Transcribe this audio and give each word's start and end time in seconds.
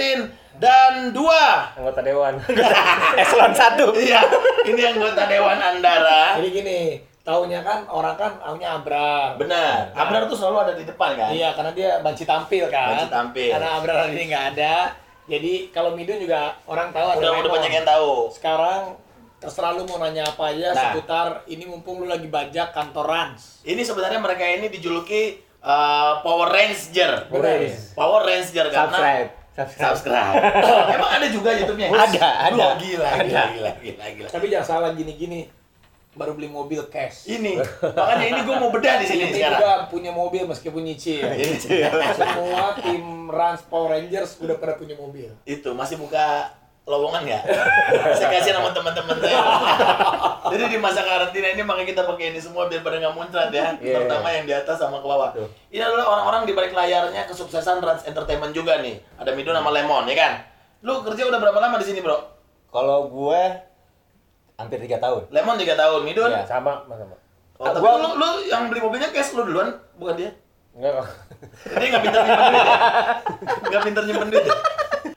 Martin 0.00 0.32
dan 0.56 1.12
dua 1.12 1.76
Anggota 1.76 2.00
dewan. 2.00 2.32
Eselon 3.20 3.52
1. 3.52 4.00
Iya, 4.00 4.20
ini 4.64 4.80
anggota 4.80 5.28
Dewan 5.28 5.60
Andara. 5.60 6.40
Jadi 6.40 6.48
gini, 6.56 6.80
taunya 7.20 7.60
kan 7.60 7.84
orang 7.84 8.16
kan 8.16 8.32
taunya 8.40 8.80
Abrar. 8.80 9.36
Benar. 9.36 9.92
Abrar 9.92 10.24
tuh 10.24 10.40
selalu 10.40 10.56
ada 10.64 10.72
di 10.72 10.88
depan 10.88 11.20
kan? 11.20 11.36
Iya, 11.36 11.52
karena 11.52 11.72
dia 11.76 11.90
banci 12.00 12.24
tampil 12.24 12.64
kan. 12.72 12.96
Banci 12.96 13.12
tampil. 13.12 13.52
Karena 13.52 13.68
Abrar 13.76 14.08
hari 14.08 14.16
ini 14.16 14.24
nggak 14.32 14.46
ada. 14.56 14.96
Jadi 15.28 15.52
kalau 15.68 15.92
Midun 15.92 16.16
juga 16.16 16.56
orang 16.64 16.96
tahu 16.96 17.20
Udah 17.20 17.30
udah 17.44 17.52
banyak 17.60 17.72
yang 17.76 17.84
tahu. 17.84 18.32
Sekarang 18.32 18.96
terserah 19.36 19.76
lu 19.76 19.84
mau 19.84 20.00
nanya 20.00 20.24
apa 20.24 20.52
aja 20.52 20.72
Nah. 20.72 20.80
seputar 20.96 21.28
ini 21.44 21.64
mumpung 21.68 22.00
lu 22.00 22.08
lagi 22.08 22.24
bajak 22.28 22.72
kantor 22.72 23.04
Rans. 23.04 23.60
Ini 23.68 23.84
sebenarnya 23.84 24.16
mereka 24.16 24.48
ini 24.48 24.72
dijuluki 24.72 25.40
uh, 25.60 26.24
Power 26.24 26.48
Ranger. 26.48 27.28
Bener. 27.28 27.68
Power 27.92 28.24
Ranger 28.24 28.68
karena 28.72 28.88
Subscribe. 28.96 29.39
Subscribe. 29.50 29.82
subscribe. 29.98 30.34
Emang 30.94 31.10
ada 31.10 31.26
juga 31.26 31.50
YouTube-nya? 31.52 31.88
Ada, 31.90 32.28
ada. 32.48 32.66
Gila, 32.78 32.78
gila, 32.78 33.08
Ada. 33.08 33.42
gila, 33.50 33.70
gila, 33.76 34.06
gila. 34.14 34.28
Tapi 34.30 34.46
jangan 34.46 34.66
salah 34.66 34.90
gini-gini. 34.94 35.50
Baru 36.10 36.34
beli 36.34 36.50
mobil 36.50 36.82
cash. 36.90 37.30
Ini, 37.30 37.54
makanya 37.98 38.26
ini 38.26 38.40
gue 38.42 38.56
mau 38.58 38.70
bedah 38.74 38.98
di 38.98 39.06
sini 39.06 39.30
Ini 39.30 39.34
sekarang. 39.36 39.58
juga 39.58 39.70
punya 39.86 40.10
mobil 40.10 40.42
meskipun 40.42 40.82
nyicil. 40.82 41.22
Semua 42.14 42.74
tim 42.82 43.02
Rans 43.30 43.62
Power 43.64 43.94
Rangers 43.94 44.34
udah 44.38 44.58
pada 44.58 44.74
punya 44.74 44.98
mobil. 44.98 45.30
Itu 45.46 45.70
masih 45.70 46.02
buka 46.02 46.50
lowongan 46.90 47.22
nggak? 47.22 47.42
Saya 48.18 48.28
kasih 48.34 48.50
nama 48.50 48.74
teman-teman 48.74 49.14
saya. 49.22 49.38
Jadi 50.50 50.64
di 50.74 50.78
masa 50.82 51.06
karantina 51.06 51.54
ini 51.54 51.62
makanya 51.62 51.88
kita 51.94 52.02
pakai 52.02 52.34
ini 52.34 52.40
semua 52.42 52.66
biar 52.66 52.82
pada 52.82 52.98
nggak 52.98 53.14
muncrat 53.14 53.54
ya. 53.54 53.78
Iya. 53.78 54.02
Terutama 54.02 54.26
yang 54.34 54.44
di 54.44 54.54
atas 54.58 54.76
sama 54.76 54.98
ke 54.98 55.06
bawah. 55.06 55.30
Betul. 55.30 55.46
Ini 55.70 55.82
adalah 55.86 56.06
orang-orang 56.10 56.42
di 56.50 56.52
balik 56.52 56.74
layarnya 56.74 57.22
kesuksesan 57.30 57.78
Rans 57.78 58.02
Entertainment 58.04 58.50
juga 58.50 58.82
nih. 58.82 58.98
Ada 59.14 59.30
Midun 59.30 59.54
sama 59.54 59.70
Lemon 59.70 60.10
ya 60.10 60.16
kan? 60.18 60.32
Lu 60.82 61.06
kerja 61.06 61.30
udah 61.30 61.38
berapa 61.38 61.58
lama 61.62 61.78
di 61.78 61.86
sini 61.86 62.02
bro? 62.02 62.18
Kalau 62.74 63.06
gue 63.06 63.42
hampir 64.60 64.78
tiga 64.84 65.00
tahun. 65.00 65.24
Lemon 65.32 65.56
3 65.56 65.72
tahun, 65.72 66.00
Midun? 66.04 66.28
Iya. 66.28 66.44
Sama, 66.44 66.84
sama. 66.84 67.16
Oh, 67.56 67.64
tapi 67.64 67.80
Gua- 67.80 67.96
lu, 67.96 68.08
lu 68.16 68.28
yang 68.48 68.68
beli 68.68 68.80
mobilnya 68.80 69.08
cash 69.08 69.32
lu 69.32 69.44
duluan, 69.44 69.72
bukan 69.96 70.16
dia? 70.16 70.30
Enggak. 70.76 71.04
Dia 71.76 71.86
nggak 71.88 72.02
pintar 72.04 72.22
nyimpen 72.22 72.46
duit 72.46 72.64
ya? 72.64 72.76
Nggak 73.68 73.82
pintar 73.84 74.02
nyimpen 74.06 74.28
duit 74.30 74.44
ya? 74.44 74.54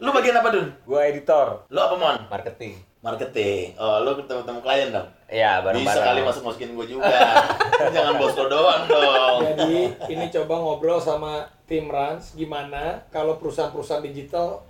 Lu 0.03 0.11
bagian 0.11 0.35
apa, 0.35 0.51
Dun? 0.51 0.67
Gua 0.83 1.07
editor. 1.07 1.63
Lu 1.71 1.79
apa, 1.79 1.95
Mon? 1.95 2.17
Marketing. 2.27 2.75
Marketing. 2.99 3.71
Oh, 3.79 4.03
lu 4.03 4.19
ketemu-temu 4.19 4.59
klien 4.59 4.91
dong? 4.91 5.07
Iya, 5.31 5.63
bareng-bareng. 5.63 5.87
Bisa 5.87 6.07
kali 6.07 6.21
masuk-masukin 6.27 6.71
gue 6.75 6.87
juga. 6.87 7.07
Jangan 7.95 8.15
bos 8.19 8.35
lo 8.35 8.51
doang 8.51 8.83
dong. 8.87 9.39
Jadi 9.43 9.95
ini 10.11 10.25
coba 10.27 10.59
ngobrol 10.59 10.99
sama 10.99 11.47
tim 11.67 11.87
Rans 11.87 12.35
gimana 12.35 13.03
kalau 13.15 13.39
perusahaan-perusahaan 13.39 14.03
digital 14.03 14.63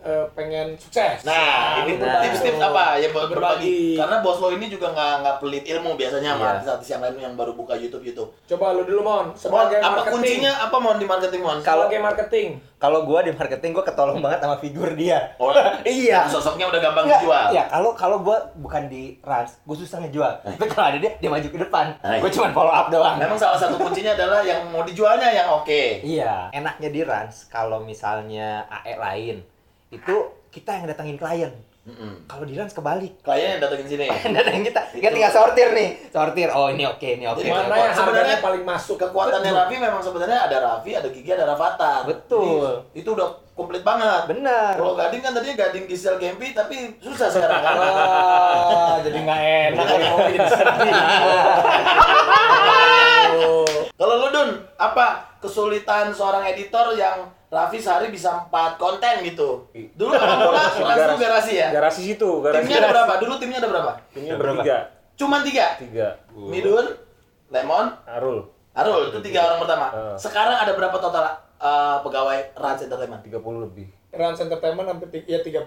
eh, 0.00 0.24
pengen 0.32 0.72
sukses. 0.74 1.22
Nah, 1.22 1.82
ini 1.82 1.94
berbagi. 1.94 2.24
tips-tips 2.26 2.58
apa 2.58 2.84
ya 2.96 3.08
buat 3.08 3.26
Berbagi. 3.26 3.36
berbagi. 3.60 3.80
Karena 3.96 4.16
bos 4.20 4.38
lo 4.38 4.48
ini 4.50 4.66
juga 4.66 4.86
nggak 4.88 5.12
nggak 5.20 5.36
pelit 5.38 5.64
ilmu 5.66 5.90
biasanya 5.94 6.30
sama 6.30 6.40
Iya. 6.40 6.52
artis-artis 6.54 6.88
yang 6.88 7.00
lain 7.00 7.16
yang 7.18 7.34
baru 7.34 7.52
buka 7.52 7.74
YouTube 7.74 8.02
YouTube. 8.02 8.30
Coba 8.46 8.72
lu 8.72 8.82
dulu 8.82 9.00
Mon, 9.00 9.16
Mon, 9.22 9.26
sebagai 9.32 9.76
apa 9.76 9.88
marketing. 9.98 10.12
kuncinya 10.14 10.52
apa 10.60 10.76
Mon 10.76 10.96
di 10.96 11.06
marketing 11.06 11.40
Mon? 11.40 11.58
Sebagai 11.60 11.98
marketing. 11.98 12.48
Kalau 12.80 13.04
gue 13.04 13.20
di 13.22 13.32
marketing 13.34 13.70
gue 13.70 13.84
ketolong 13.84 14.18
banget 14.18 14.40
sama 14.40 14.56
figur 14.56 14.88
dia. 14.94 15.36
Oh, 15.36 15.52
iya. 15.84 16.24
Sosoknya 16.24 16.64
udah 16.66 16.80
gampang 16.80 17.04
Nggak, 17.04 17.20
dijual. 17.20 17.46
Iya, 17.50 17.64
kalau 17.68 17.90
kalau 17.92 18.18
gue 18.20 18.32
bukan 18.56 18.88
di 18.88 19.20
Rans, 19.20 19.60
gue 19.60 19.76
susah 19.76 20.00
ngejual. 20.00 20.32
Tapi 20.48 20.64
kalau 20.66 20.88
ada 20.88 20.96
dia, 20.96 21.12
dia 21.14 21.28
maju 21.28 21.44
ke 21.44 21.58
depan. 21.60 21.92
Iya. 22.00 22.18
Gue 22.18 22.30
cuma 22.30 22.48
follow 22.50 22.72
up 22.72 22.88
doang. 22.88 23.20
Memang 23.20 23.36
salah 23.36 23.60
satu 23.60 23.76
kuncinya 23.84 24.16
adalah 24.16 24.40
yang 24.40 24.64
mau 24.66 24.80
dijualnya 24.80 25.28
yang 25.28 25.52
oke. 25.52 26.00
Iya. 26.00 26.48
Enaknya 26.50 26.88
di 26.88 27.00
Rans, 27.02 27.44
kalau 27.46 27.84
misalnya 27.84 28.64
AE 28.66 28.96
lain, 28.96 29.36
itu 29.90 30.14
kita 30.50 30.70
yang 30.78 30.86
datangin 30.86 31.18
klien. 31.18 31.52
Mm-mm. 31.80 32.28
Kalau 32.28 32.44
di 32.44 32.54
Rans 32.54 32.70
kebalik. 32.70 33.24
Klien 33.24 33.58
yang 33.58 33.60
datengin 33.64 33.86
sini. 33.88 34.06
datangin 34.36 34.62
kita, 34.62 34.80
kita 34.94 35.10
tinggal 35.10 35.32
sortir 35.32 35.74
nih. 35.74 35.88
Sortir, 36.12 36.48
oh 36.54 36.70
ini 36.70 36.86
oke, 36.86 37.08
ini 37.18 37.26
oke. 37.26 37.42
Mana 37.42 37.90
yang 37.90 37.96
sebenarnya 37.96 38.36
paling 38.38 38.62
masuk? 38.62 38.96
Kekuatannya 39.00 39.50
Raffi 39.50 39.76
memang 39.80 40.02
sebenarnya 40.04 40.46
ada 40.46 40.56
Raffi, 40.60 40.92
ada 40.94 41.08
Gigi, 41.10 41.30
ada 41.34 41.48
Rafathar. 41.50 42.06
Betul. 42.06 42.86
Jadi, 42.94 43.00
itu 43.02 43.08
udah 43.16 43.28
komplit 43.58 43.82
banget. 43.82 44.28
Bener. 44.30 44.72
Kalau 44.78 44.94
Gading 44.94 45.22
kan 45.24 45.32
tadinya 45.34 45.56
Gading 45.66 45.84
Gisel 45.90 46.16
Gempi 46.22 46.54
tapi 46.54 46.96
susah 47.02 47.28
sekarang 47.32 47.60
kan. 47.64 47.74
Wah, 47.76 48.96
jadi 49.02 49.18
nggak 49.20 49.40
enak 49.40 49.84
kalau 49.84 50.06
mau 50.06 50.18
jadi 50.30 50.38
sedih. 50.46 50.94
Kalau 54.00 54.16
lu 54.16 54.32
Dun, 54.32 54.50
apa 54.80 55.36
kesulitan 55.44 56.08
seorang 56.08 56.48
editor 56.48 56.96
yang 56.96 57.28
Raffi 57.50 57.82
sehari 57.82 58.14
bisa 58.14 58.46
empat 58.46 58.78
konten 58.78 59.26
gitu? 59.26 59.66
Dulu 59.98 60.14
mula 60.14 60.54
langsung 60.54 60.86
garasi 61.26 61.58
ya? 61.58 61.74
Garasi 61.74 62.14
situ, 62.14 62.30
garasi. 62.38 62.62
Timnya 62.62 62.78
ada 62.78 62.88
berapa? 62.94 63.12
Dulu 63.18 63.34
timnya 63.42 63.58
ada 63.58 63.68
berapa? 63.68 63.92
Timnya 64.14 64.34
Berapa? 64.38 64.62
bertiga. 64.62 64.78
Cuman 65.18 65.40
tiga. 65.42 65.66
Tiga. 65.74 66.08
Midun, 66.30 66.86
Lemon, 67.50 67.90
Arul. 68.06 68.46
Arul 68.70 69.10
itu 69.10 69.18
tiga 69.18 69.50
orang 69.50 69.66
pertama. 69.66 69.86
Eh. 69.90 70.16
Sekarang 70.16 70.62
ada 70.62 70.72
berapa 70.78 70.94
total 70.94 71.26
uh, 71.58 71.98
pegawai 72.06 72.54
Rans 72.54 72.86
Entertainment? 72.86 73.20
30 73.26 73.66
lebih. 73.66 73.86
Rans 74.14 74.38
Entertainment 74.38 74.86
hampir 74.86 75.26
ya 75.26 75.42
30. 75.42 75.66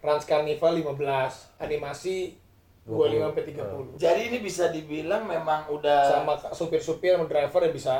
Rans 0.00 0.24
Carnival 0.24 0.72
15. 0.72 1.60
Animasi 1.60 2.40
25 2.88 3.28
sampai 3.28 3.44
30. 3.52 4.00
Jadi 4.00 4.20
ini 4.32 4.38
bisa 4.40 4.72
dibilang 4.72 5.28
memang 5.28 5.68
udah 5.68 6.24
Sama 6.24 6.32
supir-supir 6.52 7.12
sama 7.12 7.28
driver 7.28 7.60
ya 7.60 7.72
bisa 7.72 7.94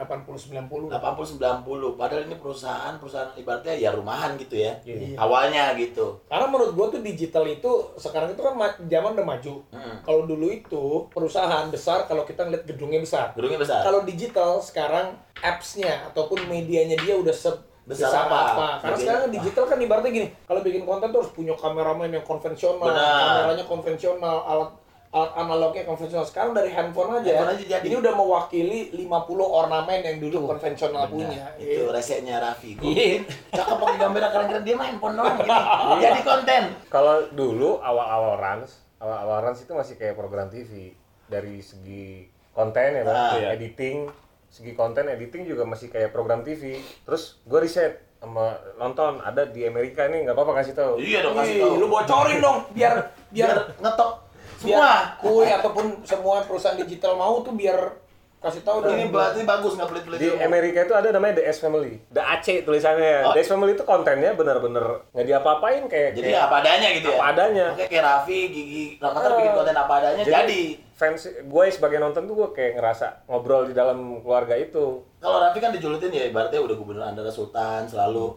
80 0.00 0.56
90. 0.56 0.88
80 0.88 1.36
90 1.36 2.00
padahal 2.00 2.22
ini 2.24 2.36
perusahaan 2.36 2.96
perusahaan 2.96 3.28
ibaratnya 3.36 3.76
ya 3.76 3.92
rumahan 3.92 4.34
gitu 4.34 4.56
ya. 4.56 4.72
Iya. 4.80 5.16
Awalnya 5.16 5.76
gitu. 5.76 6.16
Karena 6.24 6.48
menurut 6.48 6.72
gua 6.72 6.86
tuh 6.88 7.00
digital 7.00 7.44
itu 7.44 7.68
sekarang 7.94 8.32
itu 8.32 8.40
kan 8.40 8.56
ma- 8.56 8.80
zaman 8.80 9.12
udah 9.12 9.26
maju. 9.26 9.54
Hmm. 9.68 9.96
Kalau 10.00 10.24
dulu 10.24 10.48
itu 10.48 10.84
perusahaan 11.08 11.68
besar 11.68 12.08
kalau 12.08 12.24
kita 12.24 12.48
ngeliat 12.48 12.64
gedungnya 12.64 13.00
besar. 13.00 13.36
Gedungnya 13.36 13.60
besar. 13.60 13.84
Kalau 13.84 14.00
digital 14.02 14.56
sekarang 14.58 15.12
apps-nya 15.36 16.08
ataupun 16.08 16.48
medianya 16.48 16.96
dia 16.96 17.14
udah 17.14 17.32
se 17.32 17.52
Besar 17.80 18.06
besar 18.12 18.22
apa? 18.28 18.38
apa. 18.54 18.68
Karena 18.78 18.96
sekarang 19.02 19.22
digital 19.34 19.64
kan 19.66 19.78
ibaratnya 19.80 20.12
gini, 20.12 20.28
kalau 20.46 20.60
bikin 20.62 20.86
konten 20.86 21.10
tuh 21.10 21.26
harus 21.26 21.32
punya 21.34 21.50
kameramen 21.58 22.12
yang 22.12 22.22
konvensional, 22.22 22.86
Benar. 22.86 23.18
kameranya 23.42 23.64
konvensional, 23.66 24.36
alat 24.46 24.70
alat 25.10 25.32
analognya 25.34 25.82
konvensional. 25.82 26.22
Sekarang 26.22 26.52
dari 26.52 26.70
handphone 26.70 27.18
aja, 27.18 27.34
Handphone 27.34 27.50
aja 27.52 27.64
jadi. 27.68 27.82
ini 27.82 27.96
udah 27.96 28.12
mewakili 28.14 28.80
50 28.92 29.10
ornamen 29.42 29.98
yang 30.00 30.16
dulu 30.18 30.46
konvensional 30.48 31.04
punya. 31.06 31.50
Itu 31.56 31.82
Iya. 31.82 31.90
resepnya 31.90 32.38
Raffi. 32.38 32.78
Iya. 32.78 33.26
cakep 33.58 33.76
pakai 33.76 33.96
gambar 33.98 34.20
keren-keren 34.30 34.62
dia 34.62 34.74
main 34.74 34.94
handphone 34.94 35.14
doang 35.14 35.34
gini. 35.36 35.50
Jadi 35.98 36.20
konten. 36.22 36.62
Kalau 36.86 37.26
dulu 37.28 37.78
awal-awal 37.80 38.38
Rans, 38.38 38.70
awal-awal 38.96 39.38
Rans 39.42 39.58
itu 39.58 39.72
masih 39.72 39.94
kayak 39.96 40.14
program 40.14 40.46
TV 40.46 40.94
dari 41.26 41.58
segi 41.58 42.26
konten 42.52 42.90
ya, 42.92 43.02
Bang. 43.02 43.10
Ah. 43.12 43.34
Iya. 43.34 43.48
editing, 43.52 44.06
segi 44.46 44.72
konten 44.72 45.06
editing 45.06 45.42
juga 45.44 45.66
masih 45.66 45.90
kayak 45.90 46.10
program 46.10 46.42
TV. 46.42 46.78
Terus 47.02 47.42
gue 47.42 47.58
riset 47.58 47.98
sama 48.16 48.52
nonton 48.76 49.18
ada 49.18 49.42
di 49.42 49.64
Amerika 49.64 50.04
ini 50.04 50.22
nggak 50.22 50.38
apa-apa 50.38 50.60
kasih 50.60 50.74
tahu. 50.76 51.02
Iya 51.02 51.18
dong 51.20 51.34
kasih 51.34 51.54
Wih, 51.56 51.62
tahu. 51.64 51.74
lu 51.74 51.86
bocorin 51.88 52.38
dong 52.38 52.58
biar 52.70 52.94
biar 53.26 53.48
biar 53.48 53.58
ngetok 53.80 54.12
semua. 54.60 55.16
kui 55.16 55.48
ataupun 55.48 55.84
semua 56.02 56.44
perusahaan 56.44 56.76
digital 56.76 57.16
mau 57.16 57.40
tuh 57.40 57.52
biar 57.52 57.96
kasih 58.38 58.60
tahu 58.60 58.80
dong. 58.80 58.92
Ini 58.94 59.08
berarti 59.08 59.44
bagus 59.44 59.72
nggak 59.74 59.88
pelit-pelit. 59.90 60.16
Di. 60.16 60.28
Amerika 60.38 60.78
itu 60.82 60.94
ada 60.94 61.08
namanya 61.10 61.36
The 61.36 61.44
S 61.46 61.60
Family. 61.60 62.00
The 62.08 62.22
AC 62.22 62.46
tulisannya. 62.62 63.16
Oh. 63.22 63.32
The 63.32 63.40
S 63.40 63.48
Family 63.48 63.72
itu 63.74 63.84
kontennya 63.84 64.32
bener-bener 64.32 65.04
nggak 65.10 65.26
diapa-apain 65.26 65.84
kayak 65.86 66.10
Jadi 66.14 66.28
kayak 66.30 66.44
apa 66.46 66.56
adanya 66.58 66.88
gitu 66.90 67.08
ya. 67.08 67.16
Apa 67.16 67.26
adanya. 67.30 67.66
Oke 67.70 67.84
kayak 67.86 68.00
Raffi, 68.02 68.38
Gigi, 68.48 68.84
Rafathar 68.96 69.30
Ah. 69.30 69.36
bikin 69.36 69.52
konten 69.54 69.76
apa 69.76 69.92
adanya 69.94 70.22
jadi. 70.24 70.62
fans 70.90 71.20
gue 71.32 71.64
sebagai 71.66 71.96
nonton 71.96 72.24
tuh 72.24 72.34
gue 72.34 72.48
kayak 72.52 72.76
ngerasa 72.76 73.24
ngobrol 73.26 73.64
di 73.64 73.72
dalam 73.72 74.20
keluarga 74.20 74.52
itu. 74.52 75.00
Kalau 75.16 75.36
Raffi 75.38 75.56
kan 75.58 75.68
dijulutin 75.70 76.08
ya 76.08 76.24
ibaratnya 76.26 76.60
udah 76.60 76.76
gubernur 76.76 77.00
Andara 77.02 77.28
Sultan 77.28 77.84
selalu. 77.84 78.36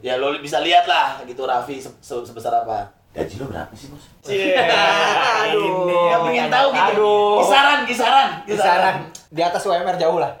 Ya 0.00 0.16
lo 0.16 0.32
bisa 0.36 0.60
lihat 0.60 0.84
lah 0.84 1.20
gitu 1.24 1.44
Raffi 1.44 1.76
se- 1.76 1.92
se- 1.98 2.20
sebesar 2.22 2.52
apa. 2.58 2.88
Gaji 3.12 3.34
lo 3.40 3.46
berapa 3.52 3.72
sih 3.76 3.92
bos? 3.92 4.04
Aduh. 4.24 5.84
Ini 5.84 5.96
yang 6.08 6.22
pengen 6.24 6.48
tahu 6.48 6.68
gitu. 6.72 6.84
Aduh. 6.96 7.36
Kisaran, 7.44 7.78
kisaran, 7.84 8.28
Kisaran 8.48 8.96
di 9.28 9.40
atas 9.44 9.62
UMR 9.68 9.96
jauh 10.00 10.16
lah. 10.16 10.32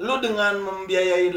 Lu 0.00 0.16
dengan 0.16 0.56
membiayai 0.56 1.28
80 1.28 1.36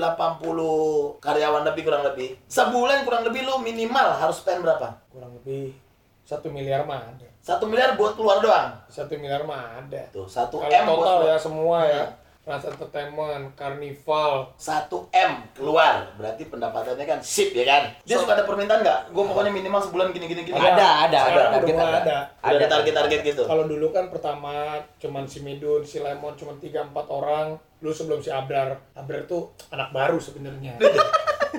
karyawan 1.19 1.63
lebih 1.67 1.83
kurang 1.83 2.07
lebih 2.07 2.31
sebulan 2.47 3.03
kurang 3.03 3.27
lebih 3.27 3.43
lu 3.43 3.59
minimal 3.59 4.15
harus 4.15 4.39
spend 4.39 4.63
berapa? 4.63 4.87
kurang 5.11 5.35
lebih 5.35 5.75
satu 6.23 6.47
miliar 6.47 6.87
mah 6.87 7.03
ada. 7.03 7.27
Satu 7.43 7.67
miliar 7.67 7.99
buat 7.99 8.15
keluar 8.15 8.39
doang. 8.39 8.71
Satu 8.87 9.19
miliar 9.19 9.43
mah 9.43 9.83
ada. 9.83 10.07
Tuh, 10.15 10.23
satu 10.23 10.63
M 10.63 10.71
buat 10.87 10.95
total 10.95 11.19
keluar. 11.19 11.27
ya 11.27 11.35
semua 11.35 11.77
ya. 11.83 12.03
Trans 12.43 12.67
Entertainment, 12.67 13.55
Carnival, 13.55 14.51
1 14.53 14.91
M 15.09 15.31
keluar. 15.55 16.11
Berarti 16.13 16.51
pendapatannya 16.51 17.07
kan 17.07 17.19
sip 17.23 17.55
ya 17.55 17.63
kan? 17.63 17.83
Dia 18.03 18.19
suka 18.19 18.35
ada 18.35 18.43
permintaan 18.43 18.83
nggak? 18.83 19.15
Gue 19.15 19.23
pokoknya 19.23 19.47
minimal 19.47 19.79
sebulan 19.79 20.11
gini 20.11 20.27
gini 20.27 20.43
gini 20.43 20.51
Ada, 20.53 20.67
ada, 20.67 20.83
ada, 21.07 21.19
Sekarang 21.23 21.51
target 21.55 21.75
ada. 21.75 21.87
ada. 21.87 22.17
udah 22.43 22.51
ada 22.51 22.67
target 22.67 22.93
target. 22.93 23.19
gitu? 23.23 23.43
Kalau 23.47 23.63
dulu 23.63 23.87
kan 23.89 24.11
pertama 24.11 24.75
cuman 24.99 25.23
si 25.23 25.39
Midun, 25.39 25.87
si 25.87 26.03
Lemon 26.03 26.35
cuman 26.35 26.59
3 26.59 26.91
4 26.91 27.07
orang. 27.09 27.47
dulu 27.79 27.91
sebelum 27.91 28.19
si 28.19 28.31
Abrar 28.31 28.79
Abrar 28.95 29.23
tuh 29.23 29.51
anak 29.67 29.91
baru 29.91 30.15
sebenarnya. 30.15 30.79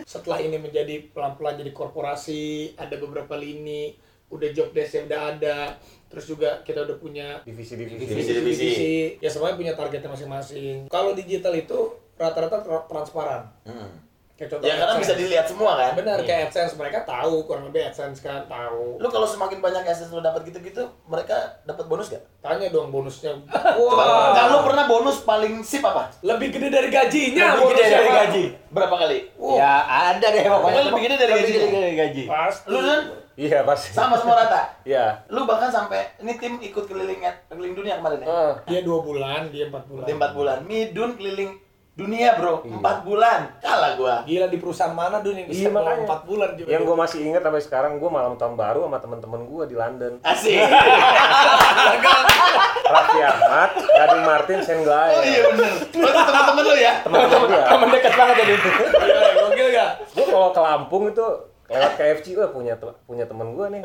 Setelah 0.05 0.41
ini 0.41 0.57
menjadi 0.57 1.13
pelan-pelan 1.13 1.57
jadi 1.57 1.69
korporasi 1.69 2.73
ada 2.75 2.97
beberapa 2.97 3.37
lini 3.37 3.93
udah 4.27 4.49
job 4.51 4.71
desk 4.71 5.03
udah 5.03 5.21
ada 5.33 5.59
terus 6.07 6.25
juga 6.27 6.63
kita 6.63 6.81
udah 6.81 6.97
punya 6.97 7.43
divisi-divisi 7.43 8.01
Divisi-divisi. 8.01 8.93
ya 9.19 9.29
semuanya 9.29 9.57
punya 9.57 9.73
targetnya 9.73 10.09
masing-masing 10.09 10.87
kalau 10.87 11.13
digital 11.13 11.53
itu 11.53 11.79
rata-rata 12.15 12.61
tra- 12.61 12.87
transparan 12.87 13.43
Hmm. 13.63 13.91
Kayak 14.45 14.53
contoh 14.53 14.65
Ya 14.65 14.75
karena 14.75 14.85
AdSense. 14.91 15.03
bisa 15.03 15.15
dilihat 15.17 15.47
semua 15.47 15.73
kan. 15.75 15.93
benar 15.95 16.19
kayak 16.21 16.41
AdSense 16.47 16.73
mereka 16.75 16.99
tahu 17.03 17.35
kurang 17.43 17.65
lebih 17.65 17.81
AdSense 17.83 18.21
kan 18.21 18.45
tahu 18.45 19.01
Lu 19.01 19.09
kalau 19.09 19.25
semakin 19.25 19.59
banyak 19.59 19.83
access 19.83 20.09
lu 20.09 20.21
dapat 20.21 20.45
gitu-gitu, 20.45 20.79
mereka 21.05 21.35
dapat 21.65 21.85
bonus 21.85 22.09
gak? 22.09 22.21
tanya 22.39 22.69
dong 22.69 22.89
bonusnya 22.91 23.33
wah 23.81 24.37
kalau 24.37 24.61
pernah 24.63 24.85
bonus 24.85 25.23
paling 25.23 25.61
sip 25.61 25.81
apa? 25.81 26.13
lebih 26.21 26.53
gede 26.53 26.69
dari 26.69 26.89
gajinya 26.89 27.57
Lebih 27.57 27.67
gede 27.71 27.85
dari 27.87 28.05
Pak. 28.05 28.17
gaji. 28.23 28.45
Berapa 28.69 28.97
kali? 28.99 29.19
Wah, 29.35 29.55
Ya 29.55 29.73
ada 30.11 30.27
deh 30.29 30.45
pokoknya. 30.45 30.83
Lebih 30.85 31.01
gede 31.01 31.17
dari 31.17 31.33
Lebih 31.33 31.41
gajinya. 31.47 31.65
gede 31.65 31.79
dari 31.81 31.97
gaji. 31.97 32.23
pasti 32.27 32.67
Lu 32.67 32.79
kan 32.81 33.01
iya 33.35 33.59
pasti 33.63 33.89
sama 33.91 34.15
semua 34.15 34.37
rata. 34.37 34.61
iya 34.91 35.25
Lu 35.27 35.43
bahkan 35.45 35.67
sampai 35.69 36.05
ini 36.19 36.37
tim 36.37 36.61
ikut 36.61 36.85
keliling 36.85 37.19
keliling 37.47 37.73
dunia 37.73 37.97
kemarin 37.97 38.21
ya. 38.21 38.27
Ah, 38.27 38.53
dia 38.65 38.81
dua 38.81 39.01
bulan 39.01 39.49
dia 39.49 39.67
empat 39.67 39.85
bulan 39.87 40.05
Di 40.05 40.13
4 40.13 40.37
bulan. 40.37 40.57
Midun 40.63 41.11
keliling 41.15 41.51
dunia, 41.95 42.35
Bro. 42.35 42.67
4 42.67 42.83
bulan. 43.03 43.41
Kalah 43.59 43.95
gua. 43.95 44.17
gila 44.23 44.47
di 44.47 44.59
perusahaan 44.59 44.91
mana 44.91 45.19
dulu 45.19 45.31
yang 45.33 45.47
bisa 45.47 45.61
Iya, 45.61 45.71
makanya. 45.71 46.03
empat 46.05 46.21
bulan 46.25 46.51
juga 46.53 46.69
yang 46.69 46.83
gue 46.83 46.97
masih 46.97 47.19
ingat 47.25 47.41
sampai 47.41 47.63
sekarang 47.63 47.93
gue 47.97 48.11
malam 48.11 48.35
tahun 48.35 48.55
baru 48.55 48.83
sama 48.85 48.99
teman-teman 48.99 49.41
gue 49.45 49.65
di 49.65 49.75
London 49.75 50.13
Asik. 50.21 50.59
Raffi 52.85 53.19
Ahmad, 53.19 53.71
Gading 53.81 54.25
Martin, 54.25 54.59
Senglai 54.61 55.13
Oh 55.13 55.23
iya 55.23 55.41
bener. 55.49 55.73
Lu 55.89 56.05
tuh 56.05 56.23
temen-temen 56.25 56.65
lu 56.65 56.77
ya? 56.77 56.93
teman-teman 57.01 57.47
gue 57.49 57.63
Temen 57.65 57.89
dekat 57.91 58.13
banget 58.15 58.35
jadi. 58.39 58.55
Gila, 58.55 59.29
gokil 59.41 59.69
gak 59.73 59.91
gue 60.11 60.25
kalau 60.25 60.49
ke 60.51 60.61
Lampung 60.61 61.05
itu 61.09 61.27
lewat 61.65 61.93
KFC 61.97 62.27
gue 62.35 62.47
punya 62.49 62.75
punya 63.09 63.25
temen 63.25 63.57
gue 63.57 63.67
nih 63.71 63.81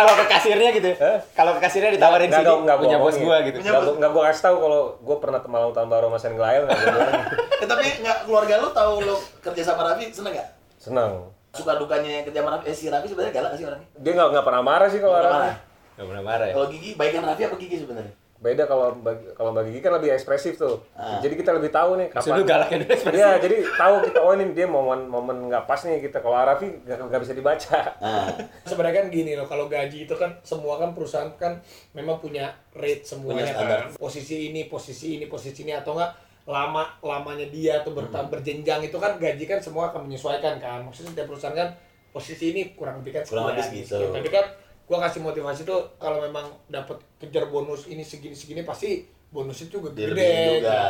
Kalau 0.00 0.14
ke 0.16 0.24
kasirnya 0.32 0.70
gitu. 0.72 0.90
Hah? 0.96 1.18
Kalau 1.36 1.52
ke 1.52 1.60
kasirnya 1.60 1.90
ditawarin 1.92 2.28
Nggak, 2.32 2.40
sini 2.40 2.48
nggak, 2.48 2.64
nggak 2.64 2.78
punya 2.80 2.96
bos 2.96 3.16
gua 3.20 3.36
gitu. 3.44 3.56
Punya 3.60 3.72
nggak 3.76 3.94
nggak 4.00 4.10
gue 4.16 4.22
kasih 4.32 4.42
tahu 4.48 4.56
kalau 4.64 4.80
gue 4.96 5.16
pernah 5.20 5.40
malam 5.44 5.70
tahun 5.76 5.88
baru 5.92 6.06
sama 6.08 6.18
Senglai 6.18 6.56
nggak 6.64 6.78
gue 6.80 7.66
tapi 7.70 7.84
nggak 8.00 8.18
keluarga 8.24 8.54
lu 8.58 8.68
tahu 8.72 8.92
lu 9.04 9.16
kerja 9.44 9.62
sama 9.62 9.82
Raffi 9.92 10.08
seneng 10.10 10.32
gak? 10.34 10.48
seneng 10.80 11.12
Suka 11.50 11.74
dukanya 11.76 12.22
yang 12.22 12.24
kerja 12.24 12.40
sama 12.40 12.50
Raffi? 12.56 12.64
Eh 12.70 12.76
si 12.76 12.84
Raffi 12.88 13.06
sebenarnya 13.12 13.32
galak 13.36 13.50
gak 13.52 13.58
sih 13.60 13.66
orangnya? 13.68 13.88
dia 14.00 14.12
nggak 14.16 14.28
nggak 14.32 14.44
pernah 14.48 14.62
marah 14.64 14.88
sih 14.88 15.00
kalau 15.02 15.14
Nggak 15.14 15.26
Raffi 15.28 15.38
marah. 15.38 15.56
Gak 16.00 16.06
pernah 16.08 16.24
marah 16.24 16.46
ya. 16.48 16.54
Kalau 16.56 16.66
Gigi, 16.72 16.90
baikan 16.96 17.22
Raffi 17.28 17.42
apa 17.44 17.56
Gigi 17.60 17.76
sebenarnya? 17.84 18.14
Beda 18.40 18.64
kalau 18.64 18.96
bagi 18.96 19.20
kalau 19.30 19.52
bagi 19.52 19.68
Gigi 19.70 19.80
kan 19.82 19.92
lebih 19.94 20.10
ekspresif 20.10 20.56
tuh 20.56 20.80
Ah. 20.92 21.20
jadi 21.20 21.34
kita 21.34 21.52
lebih 21.52 21.68
tahu 21.68 21.94
nih 21.94 22.08
kapan 22.08 22.40
galaknya 22.42 22.76
dulu 22.78 22.88
ekspresi. 22.90 23.14
Iya, 23.14 23.30
jadi 23.36 23.56
tahu 23.70 23.94
kita 24.02 24.18
oh 24.18 24.32
ini 24.32 24.44
dia 24.50 24.64
momen 24.66 25.00
momen 25.06 25.36
nggak 25.46 25.64
pas 25.64 25.76
nih 25.78 26.00
kita 26.00 26.18
kalau 26.18 26.40
Raffi 26.40 26.64
nggak 26.80 26.96
nggak 27.02 27.20
bisa 27.20 27.32
dibaca 27.32 27.80
Nah, 28.00 28.32
sebenarnya 28.66 28.96
kan 28.98 29.06
gini 29.08 29.32
loh 29.34 29.44
kalau 29.44 29.66
gaji 29.66 30.04
itu 30.04 30.14
kan 30.14 30.32
semua 30.40 30.76
kan 30.76 30.90
perusahaan 30.90 31.28
kan 31.34 31.60
memang 31.92 32.16
punya 32.16 32.48
rate 32.72 33.04
semuanya 33.04 33.44
Punya 33.44 33.52
standar. 33.52 33.78
kan 33.78 34.00
posisi 34.00 34.36
ini 34.46 34.66
posisi 34.66 35.06
ini 35.14 35.26
posisi 35.26 35.60
ini 35.60 35.72
atau 35.72 35.92
enggak 35.94 36.12
lama 36.42 36.82
lamanya 36.98 37.44
dia 37.46 37.78
atau 37.78 37.92
berta- 37.92 38.18
Hmm. 38.18 38.32
berjenjang 38.32 38.80
itu 38.80 38.96
kan 38.96 39.14
gaji 39.16 39.44
kan 39.44 39.58
semua 39.58 39.88
akan 39.88 40.08
menyesuaikan 40.08 40.56
kan 40.56 40.80
maksudnya 40.80 41.12
setiap 41.12 41.28
perusahaan 41.28 41.52
kan 41.54 41.68
posisi 42.10 42.50
ini 42.50 42.72
kurang 42.72 42.98
lebih 42.98 43.14
kan 43.14 43.22
Kurang 43.22 43.52
lebih 43.52 43.62
segitu. 43.62 43.94
sekian. 43.94 44.10
tapi 44.10 44.28
kan 44.28 44.46
gua 44.90 44.98
kasih 45.00 45.22
motivasi 45.22 45.62
tuh 45.62 45.78
kalau 45.96 46.18
memang 46.18 46.42
dapat 46.66 46.98
kejar 47.16 47.46
bonus 47.46 47.86
ini 47.86 48.02
segini 48.02 48.34
segini 48.34 48.60
pasti 48.60 49.00
bonusnya 49.28 49.70
juga 49.70 49.94
gede 49.94 50.10
juga, 50.10 50.26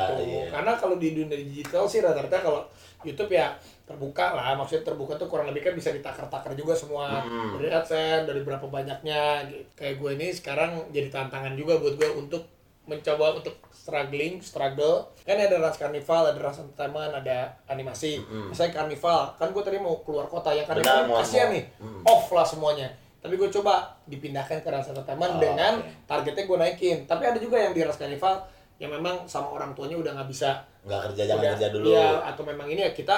gitu. 0.09 0.25
iya. 0.25 0.49
karena 0.49 0.73
kalau 0.75 0.97
di 0.97 1.13
dunia 1.13 1.37
digital 1.37 1.85
sih 1.85 2.01
rata-rata 2.01 2.41
kalau 2.41 2.65
YouTube 3.01 3.29
ya 3.31 3.53
terbuka 3.85 4.33
lah 4.33 4.53
maksudnya 4.55 4.81
terbuka 4.83 5.13
tuh 5.15 5.27
kurang 5.27 5.45
lebih 5.47 5.61
kan 5.63 5.75
bisa 5.75 5.91
ditakar-takar 5.91 6.53
juga 6.55 6.73
semua 6.73 7.21
Hmm. 7.21 7.55
dari 7.55 7.69
AdSense 7.69 8.25
dari 8.25 8.41
berapa 8.41 8.65
banyaknya 8.65 9.21
gitu. 9.47 9.69
kayak 9.75 9.95
gue 9.95 10.11
ini 10.15 10.27
sekarang 10.31 10.89
jadi 10.89 11.09
tantangan 11.11 11.53
juga 11.53 11.77
buat 11.77 11.95
gue 11.95 12.09
untuk 12.15 12.49
mencoba 12.83 13.37
untuk 13.37 13.55
struggling 13.71 14.41
struggle 14.41 14.97
kan 15.21 15.37
ada 15.37 15.59
Rans 15.59 15.77
Carnival 15.77 16.23
ada 16.27 16.41
Rans 16.41 16.59
Entertainment 16.59 17.13
ada 17.15 17.39
animasi 17.67 18.17
misalnya 18.49 18.73
Carnival 18.75 19.37
kan 19.37 19.49
gue 19.51 19.63
tadi 19.63 19.77
mau 19.77 20.01
keluar 20.01 20.25
kota 20.25 20.51
Benar, 20.51 20.65
Carnival 20.67 21.05
mau- 21.07 21.21
kasihan 21.21 21.51
nih 21.51 21.65
Hmm. 21.77 22.01
off 22.05 22.25
lah 22.31 22.43
semuanya 22.43 22.89
tapi 23.21 23.35
gue 23.35 23.49
coba 23.51 23.75
dipindahkan 24.05 24.59
ke 24.59 24.69
Rans 24.69 24.89
Entertainment 24.89 25.33
Oh, 25.33 25.39
dengan 25.39 25.77
oke. 25.77 26.05
targetnya 26.05 26.45
gue 26.45 26.59
naikin 26.59 26.99
tapi 27.05 27.23
ada 27.23 27.37
juga 27.37 27.57
yang 27.57 27.71
di 27.71 27.81
Rans 27.81 27.95
Carnival 27.95 28.41
yang 28.77 28.91
memang 28.91 29.25
sama 29.25 29.53
orang 29.53 29.71
tuanya 29.71 29.95
udah 29.95 30.13
nggak 30.15 30.27
bisa 30.27 30.57
nggak 30.83 31.01
kerja 31.07 31.23
jangan 31.27 31.39
udah- 31.39 31.53
kerja 31.55 31.69
dulu. 31.71 31.87
iya 31.87 32.09
atau 32.25 32.43
memang 32.43 32.67
ini 32.67 32.81
ya 32.81 32.91
kita 32.91 33.13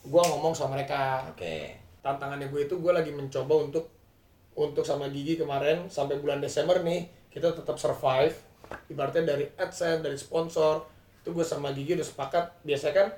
gue 0.00 0.22
ngomong 0.24 0.52
sama 0.52 0.76
mereka 0.76 1.26
Oke. 1.28 1.74
tantangannya 2.00 2.46
gue 2.46 2.60
itu 2.62 2.74
gue 2.76 2.92
lagi 2.92 3.10
mencoba 3.10 3.54
untuk 3.60 3.90
untuk 4.52 4.82
sama 4.82 5.08
Gigi 5.08 5.34
kemarin 5.34 5.86
sampai 5.86 6.16
bulan 6.16 6.38
Desember 6.38 6.78
nih 6.78 7.02
kita 7.28 7.50
tetap 7.52 7.74
survive 7.74 8.34
ibaratnya 8.86 9.26
dari 9.28 9.48
AdSense 9.52 10.00
dari 10.00 10.14
sponsor 10.14 10.86
itu 11.18 11.30
gue 11.30 11.42
sama 11.42 11.70
Gigi 11.70 11.94
udah 11.94 12.04
sepakat 12.04 12.44
biasanya 12.62 12.94
kan 12.94 13.08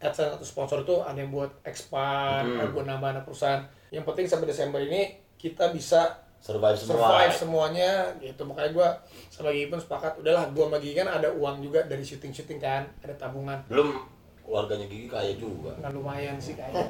AdSense 0.00 0.32
atau 0.34 0.44
sponsor 0.44 0.80
itu 0.80 0.96
ada 0.98 1.14
yang 1.14 1.28
buat 1.28 1.52
expand 1.62 2.44
Hmm. 2.46 2.58
ada 2.58 2.68
buat 2.70 2.84
nambah 2.84 3.08
anak 3.10 3.24
perusahaan 3.24 3.60
yang 3.88 4.02
penting 4.02 4.24
sampai 4.24 4.46
Desember 4.46 4.80
ini 4.80 5.12
kita 5.34 5.70
bisa 5.70 6.16
Survive 6.38 6.72
semua. 6.74 6.96
survive 6.96 7.34
semuanya 7.34 7.92
gitu 8.18 8.42
makanya 8.42 8.70
gue 8.70 8.88
sama 9.28 9.48
Gigi 9.50 9.68
pun 9.68 9.76
sepakat 9.76 10.16
udahlah 10.16 10.48
gue 10.48 10.64
sama 10.64 10.78
Gigi 10.78 10.96
kan 10.96 11.08
ada 11.10 11.28
uang 11.28 11.60
juga 11.60 11.84
dari 11.84 12.00
syuting 12.00 12.32
syuting 12.32 12.56
kan 12.56 12.88
ada 12.98 13.12
tabungan 13.14 13.60
Belum 13.66 13.92
keluarganya 14.40 14.84
Gigi 14.84 15.04
kaya 15.06 15.36
juga. 15.36 15.76
nggak 15.76 15.92
lumayan 15.92 16.34
sih 16.34 16.56
kayak 16.58 16.80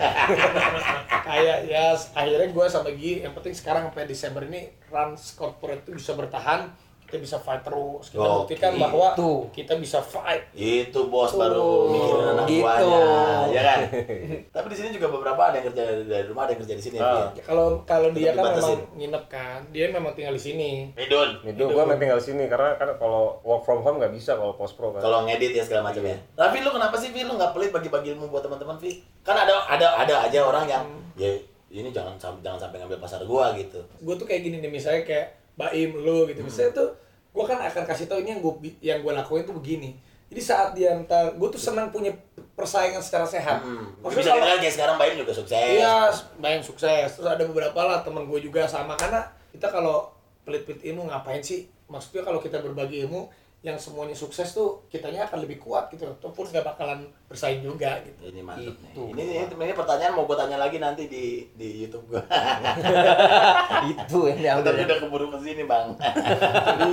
kayak 1.21 1.59
ya 1.67 1.85
akhirnya 1.93 2.49
gue 2.49 2.67
sama 2.67 2.91
Gigi 2.91 3.21
yang 3.21 3.35
penting 3.35 3.51
sekarang 3.53 3.83
sampai 3.85 4.07
Desember 4.07 4.43
ini 4.45 4.61
Rans 4.87 5.35
Corporate 5.35 5.83
itu 5.83 5.95
bisa 5.95 6.15
bertahan 6.15 6.71
kita 7.11 7.19
bisa 7.19 7.37
fight 7.37 7.59
terus 7.61 8.07
kita 8.09 8.23
Oke. 8.23 8.55
buktikan 8.55 8.73
bahwa 8.79 9.09
kita 9.51 9.75
bisa 9.77 9.99
fight 9.99 10.47
Itu 10.55 11.11
bos 11.11 11.35
Tuh, 11.35 11.43
baru 11.43 11.71
mikirin 11.91 12.27
anak 12.31 12.47
gitu. 12.47 12.63
buahnya, 12.63 13.03
ya 13.51 13.63
kan? 13.67 13.79
Tapi 14.55 14.67
di 14.71 14.77
sini 14.79 14.89
juga 14.95 15.11
beberapa 15.11 15.43
ada 15.43 15.59
yang 15.59 15.67
kerja 15.75 15.83
dari 16.07 16.25
rumah, 16.25 16.47
ada 16.47 16.55
yang 16.55 16.63
kerja 16.63 16.75
di 16.79 16.85
sini. 16.87 16.97
Ah. 16.97 17.27
ya. 17.27 17.27
Ya, 17.35 17.43
kalau 17.43 17.67
kalau 17.83 18.09
dia 18.15 18.31
Tetap 18.31 18.39
kan 18.39 18.55
dibatasin. 18.55 18.71
memang 18.71 18.95
nginep 18.95 19.25
kan 19.27 19.59
dia 19.75 19.85
memang 19.91 20.13
tinggal 20.15 20.35
di 20.39 20.43
sini 20.43 20.71
Midun. 20.95 21.31
itu 21.43 21.63
gue 21.67 21.83
memang 21.83 21.99
tinggal 21.99 22.19
di 22.23 22.27
sini 22.31 22.45
karena 22.47 22.79
kan 22.79 22.89
kalau 22.95 23.43
work 23.43 23.67
from 23.67 23.83
home 23.83 23.99
nggak 23.99 24.15
bisa 24.15 24.39
kalau 24.39 24.55
post 24.55 24.79
pro 24.79 24.95
kan 24.95 25.03
Kalau 25.03 25.27
ngedit 25.27 25.51
ya 25.51 25.67
segala 25.67 25.91
macam 25.91 26.07
ya. 26.07 26.15
Raffi 26.39 26.63
lu 26.63 26.71
kenapa 26.71 26.95
sih 26.95 27.11
Vi 27.11 27.27
lu 27.27 27.35
nggak 27.35 27.51
pelit 27.51 27.75
bagi-bagi 27.75 28.15
ilmu 28.15 28.31
buat 28.31 28.47
teman-teman 28.47 28.79
Vi? 28.79 29.03
Kan 29.27 29.35
ada 29.35 29.67
ada 29.67 29.99
ada 29.99 30.15
aja 30.31 30.39
orang 30.47 30.71
yang 30.71 30.87
ya 31.19 31.35
ini 31.71 31.91
jangan 31.91 32.19
jangan 32.19 32.59
sampai 32.59 32.83
ngambil 32.83 32.99
pasar 32.99 33.23
gua 33.23 33.55
gitu. 33.55 33.79
gue 33.79 34.15
tuh 34.19 34.27
kayak 34.27 34.43
gini 34.43 34.59
nih 34.59 34.67
misalnya 34.67 35.07
kayak 35.07 35.40
Baim 35.61 35.93
lu 35.93 36.25
gitu 36.25 36.41
misalnya 36.41 36.73
tuh 36.75 36.89
gue 37.31 37.45
kan 37.45 37.61
akan 37.61 37.85
kasih 37.85 38.09
tau 38.09 38.17
ini 38.17 38.33
yang 38.33 38.41
gue 38.41 38.53
yang 38.81 38.99
gue 38.99 39.13
lakuin 39.13 39.45
tuh 39.45 39.53
begini 39.53 39.93
jadi 40.27 40.41
saat 40.41 40.69
dia 40.73 40.97
ntar 40.97 41.37
gue 41.37 41.49
tuh 41.49 41.61
senang 41.61 41.91
punya 41.91 42.11
persaingan 42.57 42.99
secara 42.99 43.25
sehat 43.25 43.61
Hmm. 43.61 43.85
Maksudnya 44.01 44.25
Bisa 44.25 44.33
kalau- 44.33 44.59
kayak 44.59 44.73
sekarang 44.73 44.97
Baim 44.97 45.15
juga 45.17 45.33
sukses. 45.33 45.57
Iya, 45.57 45.97
banyak 46.37 46.63
sukses. 46.63 47.09
Terus 47.11 47.27
ada 47.27 47.43
beberapa 47.43 47.77
lah 47.79 48.01
teman 48.01 48.25
gue 48.25 48.39
juga 48.39 48.65
sama 48.65 48.95
karena 48.95 49.21
kita 49.51 49.67
kalau 49.67 50.09
pelit-pelit 50.43 50.81
ilmu 50.87 51.05
ngapain 51.07 51.41
sih? 51.41 51.69
Maksudnya 51.87 52.23
kalau 52.23 52.39
kita 52.39 52.61
berbagi 52.61 53.03
ilmu 53.03 53.27
yang 53.61 53.77
semuanya 53.77 54.17
sukses 54.17 54.57
tuh 54.57 54.89
kitanya 54.89 55.29
akan 55.29 55.45
lebih 55.45 55.61
kuat 55.61 55.93
gitu. 55.93 56.09
Ataupun 56.09 56.49
nggak 56.49 56.65
bakalan 56.65 57.05
bersaing 57.29 57.61
juga 57.61 58.01
gitu. 58.01 58.33
Ini 58.33 58.41
mantep 58.41 58.73
Itu. 58.73 59.13
nih. 59.13 59.21
Ini, 59.21 59.23
ini, 59.45 59.55
ini 59.69 59.75
pertanyaan 59.77 60.17
mau 60.17 60.25
gue 60.25 60.33
tanya 60.33 60.57
lagi 60.57 60.81
nanti 60.81 61.05
di 61.13 61.45
di 61.53 61.85
YouTube 61.85 62.09
gua. 62.09 62.25
Itu 63.93 64.19
yang 64.33 64.41
diambil. 64.41 64.73
Tapi 64.73 64.83
udah 64.89 64.99
keburu 65.05 65.27
ke 65.29 65.39
sini, 65.45 65.63
Bang. 65.69 65.93
Jadi 66.01 66.89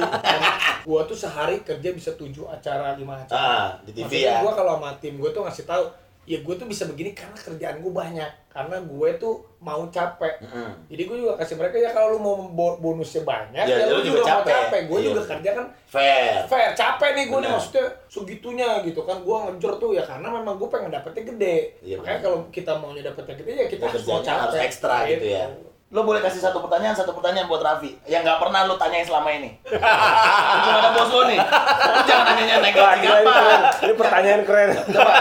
gua 0.84 1.02
tuh 1.08 1.16
sehari 1.16 1.64
kerja 1.64 1.90
bisa 1.96 2.12
tujuh 2.20 2.44
acara, 2.52 3.00
lima 3.00 3.16
acara. 3.16 3.40
Ah, 3.40 3.68
di 3.88 3.96
TV 3.96 4.04
Maksudnya 4.04 4.34
ya. 4.36 4.44
gua 4.44 4.52
kalau 4.52 4.72
sama 4.76 4.92
tim 5.00 5.16
gue 5.16 5.32
tuh 5.32 5.44
ngasih 5.48 5.64
tahu 5.64 5.84
ya 6.28 6.38
gue 6.38 6.54
tuh 6.54 6.68
bisa 6.68 6.84
begini 6.84 7.12
karena 7.12 7.34
kerjaan 7.34 7.80
gue 7.80 7.88
banyak. 7.90 8.28
Karena 8.48 8.78
gue 8.80 9.10
tuh 9.16 9.34
mau 9.58 9.88
capek. 9.88 10.38
Mm-mm. 10.40 10.70
jadi 10.86 11.02
gue 11.04 11.18
juga 11.20 11.34
kasih 11.36 11.56
mereka 11.56 11.78
ya 11.78 11.90
kalau 11.90 12.12
lu 12.12 12.20
mau 12.20 12.36
bo- 12.48 12.78
bonusnya 12.78 13.22
banyak 13.24 13.64
Ya, 13.64 13.78
ya, 13.80 13.86
lu 13.86 13.98
lu 13.98 14.02
juga 14.04 14.10
juga, 14.12 14.20
mau 14.20 14.30
capek. 14.36 14.54
capek. 14.60 14.82
Gue 14.84 14.98
Iya. 14.98 15.08
juga 15.08 15.22
kerja 15.26 15.50
kan 15.54 15.66
Fair. 15.88 16.36
fair. 16.46 16.70
Capek 16.74 17.10
nih 17.14 17.26
gue 17.26 17.40
nih 17.40 17.50
maksudnya 17.50 17.86
segitunya 18.08 18.70
gitu 18.84 19.02
kan. 19.02 19.18
Gue 19.20 19.38
ngejar 19.42 19.74
tuh 19.78 19.92
ya 19.92 20.04
karena 20.04 20.28
memang 20.28 20.56
gue 20.56 20.68
pengen 20.68 20.92
dapetnya 20.92 21.24
gede. 21.26 21.58
Iya, 21.82 21.96
makanya 21.98 22.20
kalau 22.22 22.38
kita 22.50 22.72
maunya 22.76 23.02
dapetnya 23.02 23.36
gede 23.36 23.52
ya 23.56 23.66
kita 23.68 23.82
Ya, 23.82 23.88
harus 23.88 24.04
mau 24.04 24.18
kerjanya 24.18 24.36
harus 24.38 24.52
capek 24.52 24.68
ekstra 24.68 24.96
gitu 25.08 25.26
ya. 25.32 25.46
Lo 25.88 26.04
boleh 26.04 26.20
kasih 26.20 26.42
satu 26.42 26.60
pertanyaan, 26.60 26.92
satu 26.92 27.16
pertanyaan 27.16 27.48
buat 27.48 27.64
Raffi. 27.64 27.96
Yang 28.04 28.28
nggak 28.28 28.40
pernah 28.42 28.68
lo 28.68 28.76
tanyain 28.76 29.08
selama 29.08 29.32
ini. 29.32 29.56
Ada 30.68 30.90
bos 30.92 31.10
lo 31.10 31.24
nih, 31.26 31.40
lo 31.40 32.02
jangan 32.04 32.34
nanya 32.36 32.56
negatif 32.60 33.08
apa. 33.08 33.40
ini 33.80 33.94
pertanyaan 33.96 34.42
keren. 34.44 34.70
Coba 34.84 35.14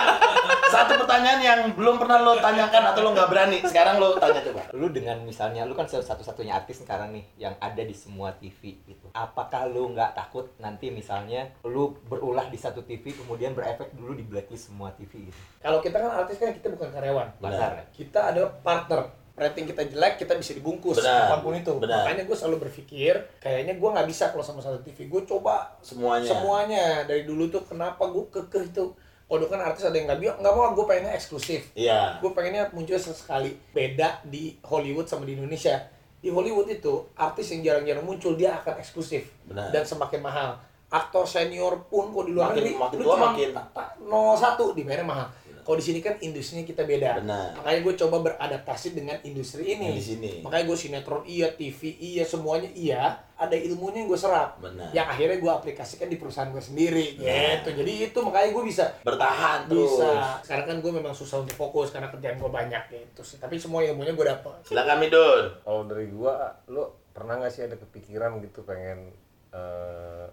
Satu 0.76 0.92
pertanyaan 1.00 1.40
yang 1.40 1.60
belum 1.72 1.96
pernah 1.96 2.20
lo 2.20 2.36
tanyakan 2.36 2.82
atau 2.92 3.00
lo 3.00 3.10
nggak 3.12 3.28
berani. 3.32 3.58
Sekarang 3.64 3.96
lo 3.96 4.12
tanya 4.16 4.40
coba. 4.44 4.62
lu 4.76 4.92
dengan 4.92 5.16
misalnya 5.24 5.64
lu 5.64 5.72
kan 5.72 5.88
satu-satunya 5.88 6.52
artis 6.52 6.84
sekarang 6.84 7.16
nih 7.16 7.24
yang 7.40 7.54
ada 7.56 7.80
di 7.80 7.96
semua 7.96 8.36
TV 8.36 8.76
gitu. 8.84 9.08
Apakah 9.10 9.64
lu 9.66 9.96
nggak 9.96 10.12
takut 10.12 10.52
nanti 10.60 10.92
misalnya 10.92 11.48
lu 11.64 11.96
berulah 12.04 12.46
di 12.46 12.60
satu 12.60 12.84
TV 12.84 13.16
kemudian 13.16 13.56
berefek 13.56 13.96
dulu 13.96 14.12
di 14.12 14.22
blacklist 14.22 14.68
semua 14.68 14.92
TV 14.92 15.32
gitu? 15.32 15.40
Kalau 15.58 15.80
kita 15.80 15.96
kan 15.96 16.12
artis 16.12 16.36
kan 16.36 16.52
kita 16.52 16.68
bukan 16.68 16.92
karyawan. 16.92 17.40
Pasar 17.40 17.70
ya? 17.80 17.84
Kita 17.90 18.20
adalah 18.28 18.52
partner. 18.60 19.02
Rating 19.36 19.68
kita 19.68 19.84
jelek, 19.84 20.16
kita 20.16 20.32
bisa 20.32 20.56
dibungkus 20.56 20.96
Benar, 20.96 21.28
apa 21.28 21.44
pun 21.44 21.52
itu. 21.52 21.68
benar. 21.76 22.08
Makanya 22.08 22.24
gue 22.24 22.32
selalu 22.32 22.56
berpikir, 22.56 23.20
kayaknya 23.36 23.76
gue 23.76 23.84
nggak 23.92 24.08
bisa 24.08 24.32
kalau 24.32 24.40
sama 24.40 24.64
satu 24.64 24.80
TV. 24.80 25.12
Gue 25.12 25.28
coba 25.28 25.76
Semuanya. 25.84 26.24
semuanya 26.24 26.84
dari 27.04 27.28
dulu 27.28 27.52
tuh 27.52 27.60
kenapa 27.68 28.00
gue 28.08 28.24
kekeh 28.32 28.72
itu. 28.72 28.96
Dulu 29.28 29.46
kan 29.46 29.58
artis 29.60 29.82
ada 29.82 29.92
yang 29.92 30.06
nggak 30.06 30.20
bilang, 30.20 30.38
nggak 30.38 30.52
mau, 30.52 30.70
gue 30.70 30.84
pengennya 30.84 31.12
eksklusif. 31.12 31.62
Iya. 31.72 32.18
gue 32.18 32.30
pengennya 32.30 32.70
muncul 32.70 32.94
sesekali 32.94 33.58
beda 33.68 34.22
di 34.22 34.54
Hollywood 34.62 35.04
sama 35.04 35.22
di 35.22 35.34
Indonesia 35.34 35.76
di 36.16 36.28
Hollywood 36.28 36.66
itu 36.68 36.90
artis 37.14 37.50
yang 37.50 37.60
jarang-jarang 37.62 38.02
muncul 38.02 38.34
dia 38.34 38.56
akan 38.56 38.78
eksklusif 38.78 39.28
Benar. 39.44 39.68
dan 39.68 39.82
semakin 39.82 40.20
mahal 40.20 40.58
aktor 40.88 41.22
senior 41.22 41.84
pun 41.84 42.08
kok 42.08 42.24
di 42.24 42.32
luar 42.32 42.50
Makin- 42.50 42.62
negeri 42.64 42.74
makin 42.74 42.96
lu 42.96 43.04
tua 43.04 43.14
cuma 43.14 43.26
makin- 43.28 43.52
ta- 43.52 43.68
ta- 43.70 43.92
01 44.00 44.72
dibayarnya 44.72 45.04
mahal 45.04 45.28
kalau 45.60 45.76
di 45.76 45.84
sini 45.84 45.98
kan 45.98 46.14
industrinya 46.16 46.62
kita 46.62 46.82
beda 46.82 47.20
Benar. 47.20 47.48
makanya 47.56 47.78
gue 47.80 47.94
coba 47.96 48.16
beradaptasi 48.24 48.88
dengan 48.92 49.18
industri 49.20 49.66
ini 49.68 49.92
di 49.92 50.02
sini. 50.02 50.30
makanya 50.40 50.64
gue 50.64 50.78
sinetron 50.78 51.22
iya 51.26 51.52
TV 51.52 51.78
iya 51.96 52.24
semuanya 52.24 52.70
iya 52.72 53.18
ada 53.36 53.52
ilmunya 53.52 54.00
yang 54.00 54.08
gue 54.08 54.16
serap 54.16 54.56
Benar. 54.56 54.88
yang 54.90 55.06
akhirnya 55.06 55.36
gue 55.36 55.52
aplikasikan 55.52 56.08
di 56.08 56.16
perusahaan 56.16 56.48
gue 56.48 56.58
sendiri 56.58 57.16
Nah. 57.16 57.60
gitu 57.60 57.68
jadi 57.76 57.92
itu 58.06 58.18
makanya 58.18 58.50
gue 58.50 58.64
bisa 58.64 58.84
Bertahan 59.02 59.68
terus. 59.68 59.92
bisa 59.92 60.08
sekarang 60.40 60.64
kan 60.66 60.76
gue 60.80 60.92
memang 60.94 61.12
susah 61.12 61.36
untuk 61.38 61.52
fokus 61.54 61.90
karena 61.90 62.08
kerjaan 62.08 62.36
gue 62.36 62.48
banyak 62.50 62.82
gitu 62.88 63.20
sih 63.20 63.36
tapi 63.36 63.56
semua 63.56 63.80
ilmunya 63.80 64.12
gue 64.12 64.26
dapet 64.26 64.56
Silakan 64.64 64.98
Midun. 64.98 65.44
Kalau 65.60 65.84
dari 65.84 66.08
gua, 66.08 66.34
lu 66.66 66.80
pernah 67.10 67.36
nggak 67.36 67.48
sih 67.50 67.62
ada 67.62 67.76
kepikiran 67.76 68.40
gitu 68.40 68.60
pengen 68.62 69.12
eh, 69.50 70.26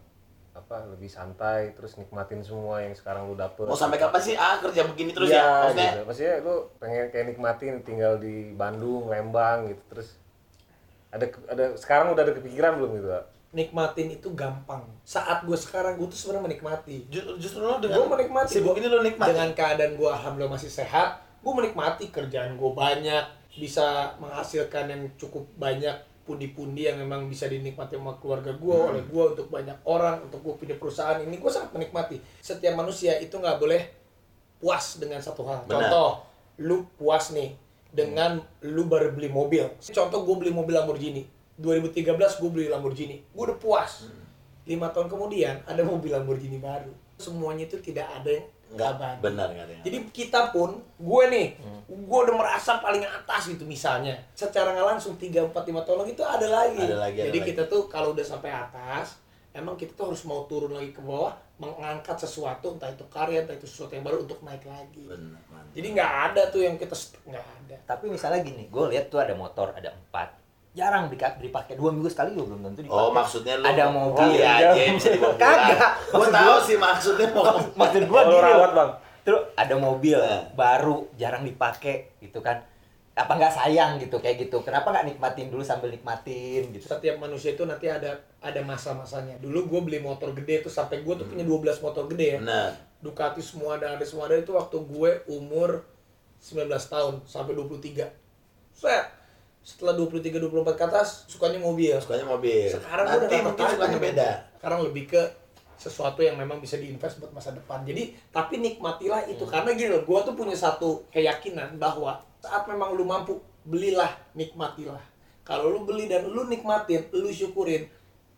apa 0.53 0.85
lebih 0.85 1.09
santai 1.09 1.73
terus 1.73 1.97
nikmatin 1.97 2.39
semua 2.39 2.79
yang 2.79 2.93
sekarang 2.93 3.25
lu 3.25 3.33
dapet? 3.33 3.65
Mau 3.65 3.73
sampai 3.73 3.97
kapan 3.97 4.21
sih 4.21 4.35
ah 4.35 4.57
kerja 4.59 4.85
begini 4.85 5.09
terus 5.09 5.27
Iya, 5.27 5.35
ya? 5.35 5.43
Maksudnya 5.43 5.83
gitu. 5.89 6.01
Maksudnya 6.05 6.35
lu 6.39 6.55
pengen 6.77 7.05
kayak 7.09 7.25
nikmatin 7.27 7.73
tinggal 7.81 8.13
di 8.15 8.53
Bandung, 8.53 9.09
Lembang 9.09 9.65
gitu 9.67 9.81
terus 9.89 10.21
ada 11.13 11.25
ada 11.47 11.65
sekarang 11.75 12.09
udah 12.09 12.21
ada 12.21 12.33
kepikiran 12.33 12.75
belum 12.75 12.91
gitu? 12.97 13.07
Kak? 13.07 13.25
nikmatin 13.53 14.09
itu 14.09 14.33
gampang 14.33 14.81
saat 15.03 15.45
gue 15.45 15.53
sekarang 15.53 15.93
gue 15.93 16.07
tuh 16.07 16.17
sebenarnya 16.17 16.49
menikmati 16.49 17.05
ju- 17.05 17.37
justru 17.37 17.61
lo 17.61 17.77
dengan 17.77 18.01
gue 18.01 18.07
menikmati 18.11 18.49
sibuk 18.51 18.73
ini 18.73 18.89
lo 18.89 18.99
nikmati. 18.99 19.29
dengan 19.29 19.53
keadaan 19.53 19.93
gue 19.93 20.09
alhamdulillah 20.09 20.49
masih 20.51 20.73
sehat 20.73 21.21
gue 21.37 21.53
menikmati 21.53 22.09
kerjaan 22.09 22.57
gue 22.57 22.71
banyak 22.73 23.21
bisa 23.53 23.85
menghasilkan 24.17 24.89
yang 24.89 25.05
cukup 25.15 25.45
banyak 25.55 25.93
pundi-pundi 26.23 26.87
yang 26.87 26.97
memang 26.97 27.27
bisa 27.27 27.45
dinikmati 27.45 27.93
sama 27.93 28.17
keluarga 28.17 28.49
gue 28.51 28.73
Hmm. 28.73 28.89
oleh 28.89 29.03
gue 29.05 29.23
untuk 29.29 29.47
banyak 29.47 29.77
orang 29.85 30.17
untuk 30.23 30.41
gue 30.41 30.53
punya 30.57 30.73
perusahaan 30.73 31.21
ini 31.21 31.37
gue 31.37 31.51
sangat 31.51 31.69
menikmati 31.71 32.17
setiap 32.39 32.73
manusia 32.73 33.13
itu 33.17 33.37
nggak 33.37 33.61
boleh 33.61 33.85
puas 34.57 34.97
dengan 34.97 35.21
satu 35.21 35.45
hal 35.45 35.61
Benar. 35.63 35.77
contoh 35.77 36.09
lu 36.57 36.89
puas 36.95 37.29
nih 37.29 37.53
dengan 37.93 38.41
lu 38.63 38.83
baru 38.83 39.13
beli 39.13 39.29
mobil 39.29 39.61
contoh 39.87 40.19
gue 40.23 40.35
beli 40.35 40.51
mobil 40.51 40.73
Lamborghini 40.73 41.23
2013 41.55 42.01
gue 42.17 42.49
beli 42.49 42.67
Lamborghini 42.67 43.21
gue 43.23 43.43
udah 43.43 43.55
puas 43.55 44.03
Hmm. 44.03 44.25
lima 44.65 44.89
tahun 44.89 45.07
kemudian 45.07 45.61
ada 45.63 45.81
mobil 45.81 46.09
Lamborghini 46.09 46.57
baru 46.57 46.89
semuanya 47.15 47.63
itu 47.63 47.77
tidak 47.79 48.09
ada 48.11 48.31
yang 48.31 48.47
Enggak 48.73 48.89
abadi. 48.91 49.19
benar 49.21 49.47
enggak 49.47 49.65
ada. 49.65 49.73
yang- 49.75 49.85
Jadi 49.85 49.97
kita 50.09 50.49
pun, 50.49 50.69
gue 50.97 51.23
nih, 51.29 51.47
Hmm. 51.55 51.77
gue 51.85 52.19
udah 52.25 52.33
merasa 52.33 52.81
paling 52.81 53.05
atas 53.05 53.45
gitu 53.47 53.61
misalnya. 53.63 54.17
Secara 54.33 54.73
nggak 54.73 54.87
langsung 54.89 55.13
3, 55.13 55.45
4, 55.45 55.61
5 55.63 55.85
tahun 55.85 56.01
lagi 56.01 56.11
itu 56.11 56.25
ada 56.25 56.47
lagi. 56.49 56.81
Ada 56.81 56.97
lagi, 56.97 57.17
ada 57.21 57.27
Jadi 57.29 57.37
lagi. 57.37 57.49
kita 57.53 57.63
tuh 57.69 57.85
kalau 57.85 58.17
udah 58.17 58.25
sampai 58.25 58.49
atas, 58.49 59.21
emang 59.53 59.77
kita 59.77 59.93
tuh 59.93 60.11
harus 60.11 60.25
mau 60.25 60.49
turun 60.49 60.73
lagi 60.73 60.91
ke 60.91 60.99
bawah, 60.99 61.37
mengangkat 61.61 62.17
sesuatu, 62.17 62.73
entah 62.73 62.89
itu 62.89 63.05
karya, 63.07 63.45
entah 63.45 63.53
itu 63.53 63.69
sesuatu 63.69 63.93
yang 63.93 64.03
baru 64.03 64.25
untuk 64.25 64.41
naik 64.41 64.65
lagi. 64.65 65.05
benar. 65.05 65.39
mantap. 65.53 65.73
Jadi 65.77 65.87
nggak 65.93 66.11
ada 66.29 66.41
tuh 66.49 66.61
yang 66.65 66.75
kita 66.75 66.95
nggak 67.29 67.45
ada. 67.45 67.75
Tapi 67.85 68.05
misalnya 68.09 68.41
gini, 68.41 68.67
gue 68.67 68.83
lihat 68.89 69.13
tuh 69.13 69.21
ada 69.21 69.37
motor, 69.37 69.69
ada 69.71 69.93
empat. 69.93 70.41
Jarang 70.73 71.05
dipakai 71.13 71.77
dua 71.77 71.93
minggu 71.93 72.09
sekali 72.09 72.33
juga 72.33 72.57
belum 72.57 72.73
tentu 72.73 72.89
dipakai. 72.89 72.97
Oh 72.97 73.13
maksudnya 73.13 73.61
lo 73.61 73.65
Ada 73.69 73.85
mobil. 73.93 74.41
Iya 74.41 74.73
aja 74.73 74.81
yang 74.81 74.97
bisa 74.97 75.09
dibawa 75.13 75.33
pulang. 75.37 75.53
Kagak. 75.69 75.91
Gue 76.09 76.27
tahu 76.33 76.55
sih 76.65 76.77
maksudnya 76.81 77.27
mau 77.29 77.45
Maksud 77.77 78.03
gue 78.09 78.21
lu 78.25 78.37
rawat, 78.41 78.71
Bang. 78.73 78.91
Terus 79.21 79.41
ada 79.53 79.75
mobil 79.77 80.17
Eh. 80.17 80.41
baru, 80.57 81.05
jarang 81.13 81.45
dipakai 81.45 82.17
gitu 82.19 82.41
kan. 82.41 82.57
Apa 83.13 83.37
nggak 83.37 83.53
sayang 83.53 84.01
gitu 84.01 84.17
kayak 84.17 84.49
gitu? 84.49 84.57
Kenapa 84.65 84.89
nggak 84.89 85.05
nikmatin 85.13 85.53
dulu 85.53 85.61
sambil 85.61 85.93
nikmatin 85.93 86.73
gitu? 86.73 86.89
Setiap 86.89 87.21
manusia 87.21 87.53
itu 87.53 87.61
nanti 87.61 87.85
ada 87.85 88.17
ada 88.41 88.61
masa-masanya. 88.65 89.37
Dulu 89.37 89.69
gue 89.69 89.79
beli 89.85 89.99
motor 90.01 90.33
gede 90.33 90.65
tuh 90.65 90.73
sampai 90.73 91.05
gue 91.05 91.13
tuh 91.13 91.29
punya 91.29 91.45
12 91.45 91.85
motor 91.85 92.09
gede 92.09 92.37
ya. 92.37 92.39
benar. 92.41 92.73
Ducati 93.05 93.41
semua 93.45 93.77
ada 93.77 93.93
ada 93.93 94.05
semua 94.07 94.25
ada 94.25 94.41
itu 94.41 94.57
waktu 94.57 94.77
gue 94.81 95.11
umur 95.29 95.85
19 96.41 96.65
tahun 96.73 97.13
sampai 97.29 97.53
23. 97.53 98.09
Set. 98.73 99.05
Setelah 99.61 99.93
23 99.95 100.41
24 100.43 100.73
ke 100.73 100.83
atas 100.83 101.29
sukanya 101.29 101.61
mobil. 101.61 101.93
Sukanya 102.01 102.25
mobil. 102.25 102.67
Sekarang 102.67 103.05
Nanti 103.05 103.29
udah 103.29 103.29
mungkin 103.29 103.45
tertarik 103.53 103.73
sukanya 103.77 103.99
beda. 104.01 104.29
Sekarang 104.57 104.79
lebih 104.89 105.05
ke 105.13 105.21
sesuatu 105.77 106.19
yang 106.25 106.39
memang 106.39 106.57
bisa 106.57 106.81
diinvest 106.81 107.21
buat 107.21 107.29
masa 107.29 107.53
depan. 107.53 107.85
Jadi 107.85 108.17
tapi 108.33 108.57
nikmatilah 108.57 109.29
itu 109.29 109.45
karena 109.45 109.69
gini 109.77 109.93
loh, 109.93 110.01
gue 110.01 110.19
tuh 110.25 110.33
punya 110.33 110.57
satu 110.57 111.05
keyakinan 111.13 111.77
bahwa 111.77 112.17
saat 112.43 112.67
memang 112.67 112.91
lu 112.91 113.07
mampu 113.07 113.39
belilah, 113.63 114.11
nikmatilah. 114.35 114.99
Kalau 115.47 115.71
lu 115.71 115.87
beli 115.87 116.11
dan 116.11 116.27
lu 116.27 116.43
nikmatin, 116.43 117.07
lu 117.15 117.31
syukurin, 117.31 117.87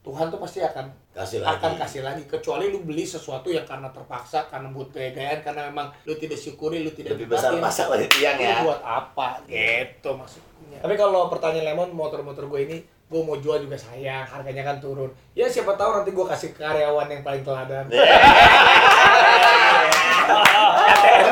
Tuhan 0.05 0.29
tuh 0.29 0.37
pasti 0.37 0.61
akan 0.61 0.93
Kasih 1.09 1.41
lagi. 1.41 1.57
akan 1.57 1.71
kasih 1.81 2.01
lagi 2.05 2.23
kecuali 2.29 2.69
lu 2.69 2.85
beli 2.85 3.01
sesuatu 3.01 3.49
yang 3.49 3.65
karena 3.65 3.89
terpaksa 3.89 4.45
karena 4.45 4.69
buat 4.69 4.93
gaya-gayaan 4.93 5.41
karena 5.41 5.71
memang 5.71 5.89
lu 6.05 6.13
tidak 6.13 6.37
syukuri 6.37 6.85
lu 6.85 6.91
tidak 6.91 7.17
Lebih 7.17 7.33
besar 7.33 7.55
nikmatin. 7.55 7.65
pasak 7.65 7.87
dari 7.89 8.05
tiang 8.11 8.37
ya. 8.37 8.61
buat 8.61 8.81
apa 8.83 9.41
gitu 9.47 10.09
maksudnya 10.11 10.77
tapi 10.77 10.93
kalau 10.93 11.25
pertanyaan 11.25 11.71
lemon 11.71 11.89
motor-motor 11.89 12.45
gue 12.45 12.59
ini 12.61 12.77
gue 12.83 13.21
mau 13.23 13.39
jual 13.39 13.57
juga 13.57 13.79
sayang 13.79 14.27
harganya 14.27 14.61
kan 14.61 14.77
turun 14.77 15.07
ya 15.31 15.47
siapa 15.47 15.71
tahu 15.73 16.03
nanti 16.03 16.11
gue 16.11 16.25
kasih 16.27 16.51
karyawan 16.51 17.07
yang 17.07 17.23
paling 17.23 17.41
teladan 17.41 17.87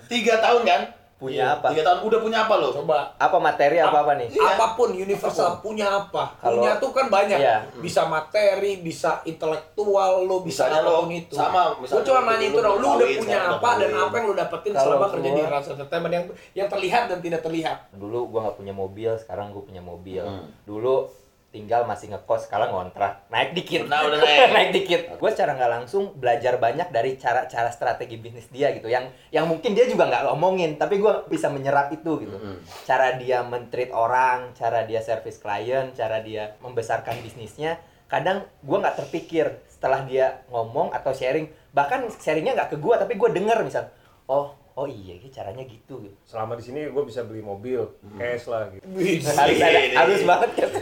Tiga 0.09 0.41
tahun 0.41 0.63
kan? 0.65 0.81
Punya 1.27 1.45
apa? 1.55 1.67
Tiga 1.71 1.83
tahun 1.83 1.99
udah 2.05 2.19
punya 2.21 2.39
apa 2.45 2.55
lo? 2.57 2.69
coba 2.71 2.99
Apa 3.17 3.37
materi 3.39 3.77
apa 3.79 3.99
apa 4.01 4.13
nih? 4.15 4.29
Iya. 4.29 4.45
apa 4.53 4.67
pun 4.75 4.89
universal 4.91 5.51
punya 5.59 5.87
apa 5.89 6.25
Kalau- 6.37 6.61
punya 6.61 6.73
tuh 6.77 6.91
kan 6.91 7.07
banyak 7.09 7.39
Iya. 7.39 7.57
bisa 7.79 8.05
materi 8.05 8.73
bisa 8.79 9.25
intelektual 9.25 10.23
lo 10.23 10.41
bisa 10.41 10.67
Misalnya 10.67 10.81
lo 10.81 10.91
apa 10.91 11.01
pun 11.01 11.11
itu 11.13 11.35
sama, 11.35 11.63
gue 11.75 12.03
cuma 12.03 12.21
lo 12.21 12.27
nanya 12.27 12.47
itu 12.47 12.59
dong 12.59 12.77
lu 12.77 12.89
udah 12.95 13.09
punya 13.17 13.39
apa 13.51 13.69
dan 13.79 13.91
apa 13.93 14.15
yang 14.15 14.27
lu 14.27 14.35
dapetin 14.35 14.73
Kalau 14.73 14.85
selama 14.87 15.07
kerja 15.11 15.31
di 15.31 15.43
Rans 15.43 15.69
Entertainment 15.71 16.13
yang 16.13 16.25
yang 16.55 16.69
terlihat 16.69 17.03
dan 17.07 17.19
tidak 17.19 17.41
terlihat 17.41 17.77
Dulu 17.91 18.19
gua 18.29 18.41
nggak 18.45 18.57
punya 18.57 18.75
mobil, 18.75 19.11
sekarang 19.17 19.51
gua 19.51 19.63
punya 19.63 19.81
mobil. 19.81 20.21
Hmm. 20.21 20.47
Dulu 20.65 21.07
tinggal 21.55 21.87
masih 21.87 22.11
ngekos, 22.11 22.51
sekarang 22.51 22.75
ngontrak. 22.75 23.31
Naik 23.31 23.55
dikit. 23.55 23.87
Nah, 23.87 24.03
udah 24.03 24.19
naik. 24.19 24.75
dikit. 24.83 25.15
Gue 25.23 25.31
secara 25.31 25.55
nggak 25.55 25.71
langsung 25.71 26.11
belajar 26.19 26.59
banyak 26.59 26.91
dari 26.91 27.15
cara-cara 27.15 27.71
strategi 27.71 28.19
bisnis 28.19 28.51
dia 28.51 28.75
gitu. 28.75 28.91
Yang 28.91 29.15
yang 29.31 29.47
mungkin 29.47 29.79
dia 29.79 29.87
juga 29.87 30.11
nggak 30.11 30.35
ngomongin, 30.35 30.75
tapi 30.75 30.99
gua 30.99 31.23
bisa 31.31 31.47
menyerap 31.47 31.95
itu 31.95 32.27
gitu. 32.27 32.35
Mm-mm. 32.35 32.59
Cara 32.83 33.15
dia 33.15 33.47
mentreat 33.47 33.95
orang, 33.95 34.51
cara 34.59 34.83
dia 34.83 34.99
service 34.99 35.39
klien, 35.39 35.95
cara 35.95 36.19
dia 36.19 36.59
membesarkan 36.59 37.23
bisnisnya. 37.23 37.79
Kadang 38.11 38.43
gua 38.67 38.83
nggak 38.83 39.07
terpikir 39.07 39.63
setelah 39.71 40.03
dia 40.03 40.43
ngomong 40.51 40.91
atau 40.91 41.15
sharing. 41.15 41.47
Bahkan 41.71 42.11
sharingnya 42.19 42.59
nggak 42.59 42.75
ke 42.75 42.77
gua, 42.83 42.99
tapi 42.99 43.15
gua 43.15 43.31
denger 43.31 43.63
misal, 43.63 43.87
oh 44.27 44.64
oh 44.75 44.87
iya, 44.87 45.17
ini 45.17 45.29
caranya 45.31 45.63
gitu. 45.63 46.03
Selama 46.23 46.55
di 46.55 46.65
sini 46.67 46.87
gue 46.87 47.05
bisa 47.05 47.23
beli 47.23 47.41
mobil, 47.41 47.83
cash 48.17 48.47
lah 48.47 48.69
gitu. 48.69 48.85
harus 49.25 49.59
ada, 49.59 49.81
harus 49.97 50.21
banget 50.23 50.51
kan. 50.55 50.71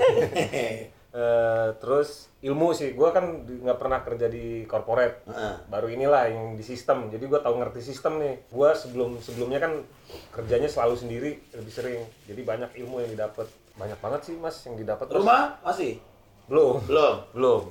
Eh, 1.12 1.68
terus 1.76 2.32
ilmu 2.40 2.72
sih, 2.72 2.96
gue 2.96 3.08
kan 3.12 3.44
nggak 3.44 3.76
pernah 3.76 4.00
kerja 4.00 4.32
di 4.32 4.64
corporate. 4.64 5.28
Heeh. 5.28 5.54
Baru 5.68 5.92
inilah 5.92 6.24
yang 6.24 6.56
di 6.56 6.64
sistem. 6.64 7.12
Jadi 7.12 7.28
gue 7.28 7.36
tahu 7.36 7.60
ngerti 7.60 7.84
sistem 7.84 8.16
nih. 8.16 8.40
Gue 8.48 8.72
sebelum 8.72 9.20
sebelumnya 9.20 9.60
kan 9.60 9.84
kerjanya 10.32 10.72
selalu 10.72 10.96
sendiri, 10.96 11.36
lebih 11.52 11.68
sering. 11.68 12.00
Jadi 12.24 12.40
banyak 12.40 12.72
ilmu 12.80 13.04
yang 13.04 13.12
didapat. 13.12 13.44
Banyak 13.76 14.00
banget 14.00 14.20
sih 14.24 14.40
mas 14.40 14.56
yang 14.64 14.72
didapat. 14.72 15.04
Terus- 15.04 15.20
Rumah 15.20 15.60
masih? 15.60 16.00
Belum, 16.48 16.80
Belum. 16.88 17.14
belum. 17.36 17.62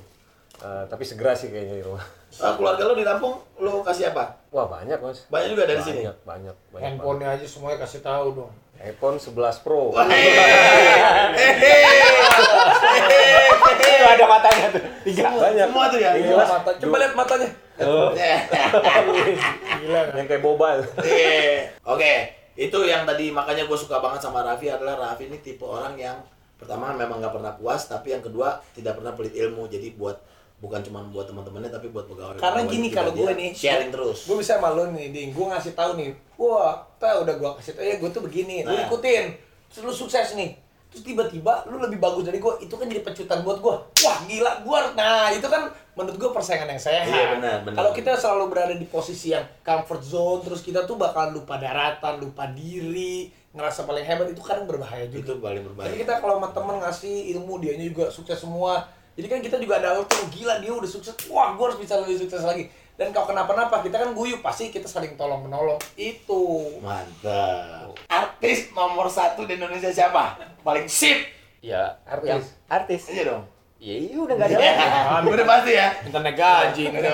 Eh, 0.62 0.84
tapi 0.86 1.02
segera 1.02 1.34
sih 1.34 1.50
kayaknya 1.50 1.82
di 1.82 1.84
rumah. 1.84 2.06
Ah, 2.40 2.56
keluarga 2.56 2.88
lo 2.88 2.96
di 2.96 3.04
Lampung 3.04 3.36
lo 3.60 3.84
kasih 3.84 4.08
apa? 4.08 4.40
Wah 4.48 4.64
banyak 4.64 4.96
mas. 4.96 5.28
Banyak 5.28 5.48
juga 5.52 5.68
dari 5.68 5.84
banyak, 5.84 5.88
sini. 5.92 6.00
Banyak, 6.00 6.16
banyak. 6.24 6.56
banyak 6.72 6.84
Handphonenya 6.96 7.28
aja 7.36 7.44
semuanya 7.44 7.78
kasih 7.84 8.00
tahu 8.00 8.26
dong. 8.32 8.52
iPhone 8.82 9.20
11 9.20 9.62
Pro. 9.62 9.92
Itu 13.92 14.04
ada 14.16 14.24
matanya 14.26 14.66
tuh. 14.72 14.82
Tiga. 15.06 15.28
banyak. 15.28 15.66
Semua 15.68 15.84
tuh 15.92 15.98
ya? 16.00 16.10
Gila 16.16 16.36
Mas. 16.40 16.50
mata. 16.50 16.70
Coba 16.80 16.96
lihat 16.98 17.14
matanya. 17.14 17.48
Oh. 17.84 18.10
Gila. 19.84 20.00
Yang 20.16 20.26
kayak 20.26 20.42
boba. 20.42 20.68
Iya. 21.04 21.68
Oke, 21.84 22.12
itu 22.56 22.78
yang 22.88 23.04
tadi 23.04 23.30
makanya 23.30 23.68
gue 23.68 23.78
suka 23.78 24.00
banget 24.02 24.24
sama 24.24 24.42
Raffi 24.42 24.72
adalah 24.72 24.98
Raffi 24.98 25.28
ini 25.30 25.38
tipe 25.44 25.62
orang 25.62 25.94
yang 25.94 26.18
pertama 26.58 26.90
memang 26.94 27.22
nggak 27.22 27.34
pernah 27.34 27.52
puas, 27.54 27.86
tapi 27.86 28.14
yang 28.14 28.22
kedua 28.24 28.58
tidak 28.74 28.98
pernah 28.98 29.12
pelit 29.14 29.34
ilmu. 29.36 29.70
Jadi 29.70 29.94
buat 29.94 30.18
bukan 30.62 30.78
cuma 30.80 31.02
buat 31.10 31.26
teman-temannya 31.26 31.68
tapi 31.68 31.90
buat 31.90 32.06
pegawai. 32.06 32.38
Karena 32.38 32.62
gini, 32.64 32.88
kalau 32.88 33.10
gue 33.10 33.34
nih, 33.34 33.50
sharing 33.50 33.90
terus. 33.90 34.30
Gue 34.30 34.38
bisa 34.38 34.62
malu 34.62 34.86
nih, 34.94 35.10
ding. 35.10 35.34
Gue 35.34 35.50
ngasih 35.50 35.74
tahu 35.74 35.98
nih. 35.98 36.14
Wah, 36.38 36.78
tau 36.96 37.26
udah 37.26 37.34
gue 37.34 37.50
kasih 37.58 37.74
tahu 37.74 37.82
ya 37.82 37.96
gue 37.98 38.10
tuh 38.14 38.22
begini. 38.22 38.62
Lu 38.62 38.70
Nah. 38.70 38.86
ikutin. 38.86 39.34
Terus 39.68 39.82
lu 39.82 39.92
sukses 39.92 40.32
nih. 40.32 40.54
Terus 40.86 41.02
tiba-tiba 41.02 41.64
lu 41.66 41.80
lebih 41.80 41.98
bagus 41.98 42.22
dari 42.22 42.38
gue. 42.38 42.52
Itu 42.62 42.76
kan 42.76 42.86
jadi 42.86 43.02
pecutan 43.02 43.42
buat 43.42 43.58
gue. 43.58 43.74
Wah 44.04 44.18
gila 44.22 44.62
gue. 44.62 44.78
Nah 44.94 45.32
itu 45.32 45.44
kan 45.44 45.66
menurut 45.92 46.14
gue 46.14 46.30
persaingan 46.30 46.68
yang 46.68 46.78
sehat. 46.78 47.08
Iya, 47.08 47.26
benar, 47.36 47.56
benar. 47.64 47.76
Kalau 47.76 47.90
kita 47.90 48.12
selalu 48.14 48.44
berada 48.46 48.74
di 48.76 48.86
posisi 48.86 49.32
yang 49.32 49.42
comfort 49.60 50.00
zone, 50.00 50.40
terus 50.44 50.60
kita 50.60 50.84
tuh 50.84 50.94
bakal 50.94 51.32
lupa 51.32 51.56
daratan, 51.56 52.20
lupa 52.20 52.46
diri, 52.46 53.26
ngerasa 53.50 53.82
paling 53.82 54.04
hebat 54.04 54.28
itu 54.28 54.40
kan 54.40 54.62
berbahaya 54.62 55.08
juga. 55.08 55.32
Itu 55.32 55.34
paling 55.38 55.60
Tapi 55.60 55.68
berbahaya. 55.72 55.96
kita 55.96 56.14
kalau 56.20 56.38
sama 56.38 56.48
temen 56.52 56.76
ngasih 56.78 57.16
ilmu, 57.34 57.54
dianya 57.58 57.84
juga 57.84 58.06
sukses 58.06 58.36
semua. 58.36 58.84
Jadi 59.12 59.26
kan 59.28 59.38
kita 59.44 59.56
juga 59.60 59.76
ada 59.76 60.00
tuh 60.08 60.24
gila 60.32 60.56
dia 60.60 60.72
udah 60.72 60.88
sukses. 60.88 61.12
Wah, 61.28 61.52
gue 61.52 61.64
harus 61.68 61.78
bisa 61.80 62.00
lebih 62.00 62.16
sukses 62.16 62.40
lagi. 62.40 62.68
Dan 62.96 63.12
kalau 63.12 63.28
kenapa-napa 63.28 63.80
kita 63.84 64.00
kan 64.00 64.12
guyup 64.12 64.40
pasti 64.44 64.68
kita 64.68 64.88
saling 64.88 65.16
tolong 65.16 65.44
menolong. 65.44 65.80
Itu. 65.96 66.76
Mantap. 66.80 67.92
Artis 68.08 68.72
nomor 68.72 69.08
satu 69.08 69.44
di 69.44 69.56
Indonesia 69.56 69.92
siapa? 69.92 70.36
Paling 70.64 70.88
sip. 70.88 71.28
Ya, 71.62 72.00
Artis. 72.08 72.28
yang 72.28 72.42
artis. 72.66 73.02
Iya 73.08 73.22
dong. 73.32 73.44
Ya, 73.82 73.98
iya 73.98 74.14
udah 74.14 74.34
gak 74.38 74.46
ada 74.46 74.56
lagi. 74.62 75.26
Udah 75.26 75.42
pasti 75.42 75.72
ya. 75.74 75.90
Naik 76.06 76.38
gaji. 76.38 76.84
Nggak 76.86 77.02
ada 77.02 77.10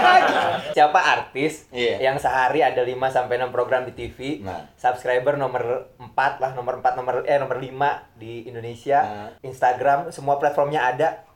lagi. 0.00 0.34
Siapa 0.72 0.96
artis 0.96 1.68
Iya. 1.68 2.00
yang 2.00 2.16
sehari 2.16 2.64
ada 2.64 2.80
5 2.80 2.96
sampai 3.06 3.36
6 3.36 3.52
program 3.52 3.84
di 3.84 3.92
TV, 3.92 4.40
Nah. 4.40 4.72
subscriber 4.72 5.36
nomor 5.36 5.92
4 6.00 6.40
lah, 6.40 6.56
nomor 6.56 6.80
4 6.80 6.96
nomor 6.96 7.20
eh 7.22 7.36
nomor 7.36 7.60
5 7.60 8.08
di 8.16 8.48
Indonesia, 8.48 9.04
Nah. 9.04 9.28
Instagram, 9.42 10.08
semua 10.08 10.40
platformnya 10.40 10.80
ada. 10.82 11.28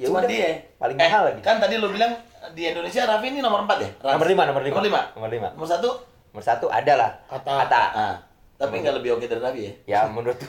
Ya 0.00 0.08
Cuma 0.08 0.24
udah, 0.24 0.30
dia. 0.30 0.56
Paling 0.80 0.96
Eh, 0.96 1.04
mahal 1.04 1.22
lagi. 1.28 1.40
Kan 1.44 1.60
tadi 1.60 1.76
lu 1.76 1.92
bilang 1.92 2.16
di 2.54 2.64
Indonesia 2.64 3.04
Raffi 3.04 3.28
ini 3.28 3.44
nomor 3.44 3.68
4 3.68 3.76
ya? 3.76 3.90
Raffi? 3.92 4.14
Nomor 4.14 4.26
5, 4.26 4.42
nomor 4.48 4.62
5. 4.62 4.72
Nomor 4.72 4.84
5. 4.88 5.02
Nomor 5.12 5.28
5. 5.28 5.48
Nomor 5.52 5.68
1? 5.68 5.92
Nomor 6.32 6.44
1 6.46 6.64
ada 6.72 6.92
lah. 6.96 7.10
Atta. 7.28 7.52
Atta. 7.60 7.82
Ah. 7.92 8.14
Tapi 8.56 8.80
nggak 8.80 8.96
lebih 8.96 9.14
oke 9.14 9.28
dari 9.28 9.38
Raffi 9.38 9.60
ya? 9.60 9.72
Ya 9.84 10.00
menurut 10.08 10.40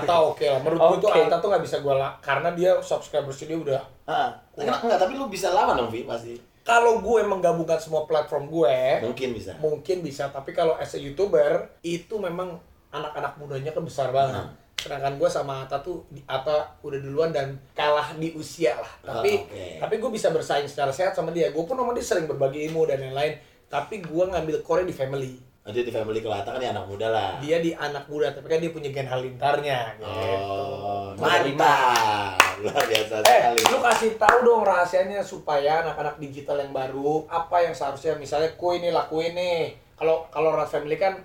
Atau 0.00 0.32
oke 0.32 0.42
lah. 0.42 0.58
Menurut 0.58 0.80
gue 0.80 0.98
tuh. 1.00 1.10
Anta 1.12 1.36
tuh 1.38 1.48
gak 1.48 1.62
bisa 1.62 1.76
gue 1.78 1.94
lah. 1.94 2.12
Karena 2.18 2.50
dia 2.50 2.74
subscribers 2.80 3.38
dia 3.38 3.54
udah. 3.54 3.82
Ah. 4.04 4.34
Enggak, 4.54 4.82
enggak, 4.82 4.98
tapi 4.98 5.12
lu 5.14 5.26
bisa 5.26 5.50
lawan 5.50 5.76
dong, 5.76 5.90
Vi, 5.90 6.02
pasti. 6.02 6.34
Kalau 6.60 6.98
gue 6.98 7.20
menggabungkan 7.22 7.76
semua 7.76 8.04
platform 8.04 8.48
gue, 8.48 8.76
Mungkin 9.04 9.30
bisa. 9.32 9.52
mungkin 9.58 10.00
bisa. 10.00 10.28
Tapi 10.28 10.50
kalau 10.50 10.72
as 10.74 10.90
a 10.90 10.98
youtuber, 10.98 11.68
itu 11.80 12.16
memang 12.16 12.56
anak-anak 12.88 13.36
mudanya 13.36 13.68
kan 13.68 13.82
besar 13.82 14.08
banget. 14.08 14.40
Hmm. 14.40 14.56
Sedangkan 14.74 15.14
gue 15.14 15.28
sama 15.28 15.60
Atta 15.60 15.80
tuh, 15.80 16.04
di- 16.08 16.24
Atta 16.24 16.64
udah 16.80 16.98
duluan 16.98 17.30
dan 17.30 17.52
kalah 17.72 18.12
di 18.14 18.32
usia 18.32 18.72
lah. 18.74 18.92
Tapi 19.02 19.32
Ah, 19.34 19.44
oke. 19.44 19.66
tapi 19.80 19.94
gue 19.96 20.10
bisa 20.10 20.28
bersaing 20.28 20.64
secara 20.64 20.88
sehat 20.88 21.12
sama 21.12 21.28
dia. 21.30 21.48
Gue 21.50 21.64
pun 21.64 21.74
sama 21.74 21.92
dia 21.92 22.00
sering 22.02 22.24
berbagi 22.24 22.68
ilmu 22.68 22.84
dan 22.84 23.00
lain-lain. 23.02 23.36
Tapi 23.66 24.00
gue 24.00 24.24
ngambil 24.24 24.60
core 24.60 24.84
di 24.84 24.92
family. 24.92 25.36
Nanti 25.64 25.80
di 25.80 25.88
family 25.88 26.20
kelata 26.20 26.52
kan 26.52 26.60
ya 26.60 26.76
anak 26.76 26.84
muda 26.84 27.08
lah. 27.08 27.40
Dia 27.40 27.56
di 27.56 27.72
anak 27.72 28.04
muda, 28.04 28.28
tapi 28.30 28.52
kan 28.52 28.60
dia 28.60 28.68
punya 28.68 28.92
gen 28.92 29.08
halintarnya. 29.08 29.96
Gitu. 29.96 30.04
Oh, 30.04 31.16
mantap. 31.16 32.36
Luar 32.60 32.84
biasa 32.84 33.24
Eh, 33.24 33.24
sekali. 33.24 33.60
lu 33.72 33.78
kasih 33.80 34.10
tahu 34.14 34.38
dong 34.44 34.62
rahasianya 34.62 35.24
supaya 35.24 35.80
anak-anak 35.80 36.20
digital 36.20 36.60
yang 36.60 36.68
baru 36.70 37.24
apa 37.26 37.64
yang 37.64 37.72
seharusnya 37.72 38.12
misalnya 38.14 38.52
ku 38.54 38.76
ini 38.76 38.92
lakuin 38.92 39.32
nih. 39.32 39.72
Kalau 39.96 40.28
kalau 40.28 40.52
Rat 40.52 40.68
Family 40.68 41.00
kan 41.00 41.16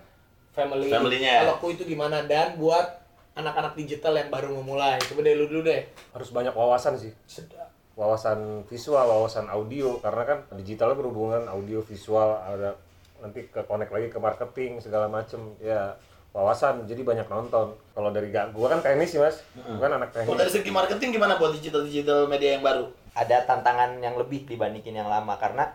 family. 0.55 0.87
Family-nya. 0.87 1.43
Kalau 1.43 1.59
ku 1.59 1.67
itu 1.69 1.83
gimana 1.83 2.23
dan 2.23 2.55
buat 2.55 2.95
anak-anak 3.35 3.75
digital 3.75 4.15
yang 4.15 4.31
baru 4.31 4.55
memulai. 4.55 5.03
Coba 5.03 5.19
deh 5.19 5.35
lu 5.35 5.51
dulu 5.51 5.67
deh. 5.67 5.83
Harus 6.15 6.31
banyak 6.31 6.55
wawasan 6.55 6.95
sih. 6.95 7.11
Sedap. 7.27 7.67
Wawasan 7.99 8.63
visual, 8.71 9.03
wawasan 9.03 9.51
audio. 9.51 9.99
Karena 9.99 10.23
kan 10.23 10.39
digitalnya 10.55 10.95
berhubungan 10.95 11.43
audio, 11.45 11.83
visual, 11.83 12.39
ada 12.39 12.71
nanti 13.19 13.47
ke 13.47 13.61
connect 13.67 13.91
lagi 13.91 14.07
ke 14.11 14.19
marketing 14.19 14.79
segala 14.83 15.07
macem. 15.11 15.55
Ya 15.59 15.95
wawasan, 16.29 16.85
jadi 16.85 17.01
banyak 17.01 17.25
nonton. 17.25 17.73
Kalau 17.97 18.09
dari 18.13 18.29
gak, 18.29 18.53
gua 18.53 18.69
kan 18.69 18.85
teknis 18.85 19.17
sih 19.17 19.17
mas, 19.17 19.41
bukan 19.57 19.97
anak 19.97 20.13
Kalau 20.13 20.37
dari 20.37 20.45
teknis. 20.45 20.61
segi 20.61 20.69
marketing 20.69 21.09
gimana 21.17 21.41
buat 21.41 21.57
digital-digital 21.57 22.29
media 22.29 22.53
yang 22.53 22.61
baru? 22.61 22.85
ada 23.19 23.43
tantangan 23.43 23.99
yang 23.99 24.15
lebih 24.15 24.45
dibandingin 24.47 25.03
yang 25.03 25.09
lama 25.09 25.35
karena 25.35 25.73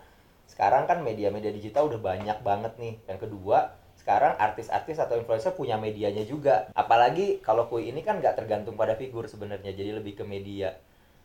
sekarang 0.48 0.88
kan 0.88 1.04
media-media 1.04 1.50
digital 1.50 1.88
udah 1.92 2.00
banyak 2.00 2.38
banget 2.44 2.72
nih. 2.80 2.94
Yang 3.10 3.28
kedua, 3.28 3.74
sekarang 3.98 4.36
artis-artis 4.40 5.00
atau 5.00 5.16
influencer 5.20 5.56
punya 5.56 5.80
medianya 5.80 6.22
juga. 6.24 6.68
Apalagi 6.76 7.40
kalau 7.44 7.66
kui 7.68 7.88
ini 7.88 8.04
kan 8.04 8.20
nggak 8.20 8.38
tergantung 8.38 8.76
pada 8.76 8.94
figur 8.96 9.28
sebenarnya, 9.28 9.72
jadi 9.76 9.96
lebih 9.98 10.20
ke 10.20 10.24
media. 10.24 10.76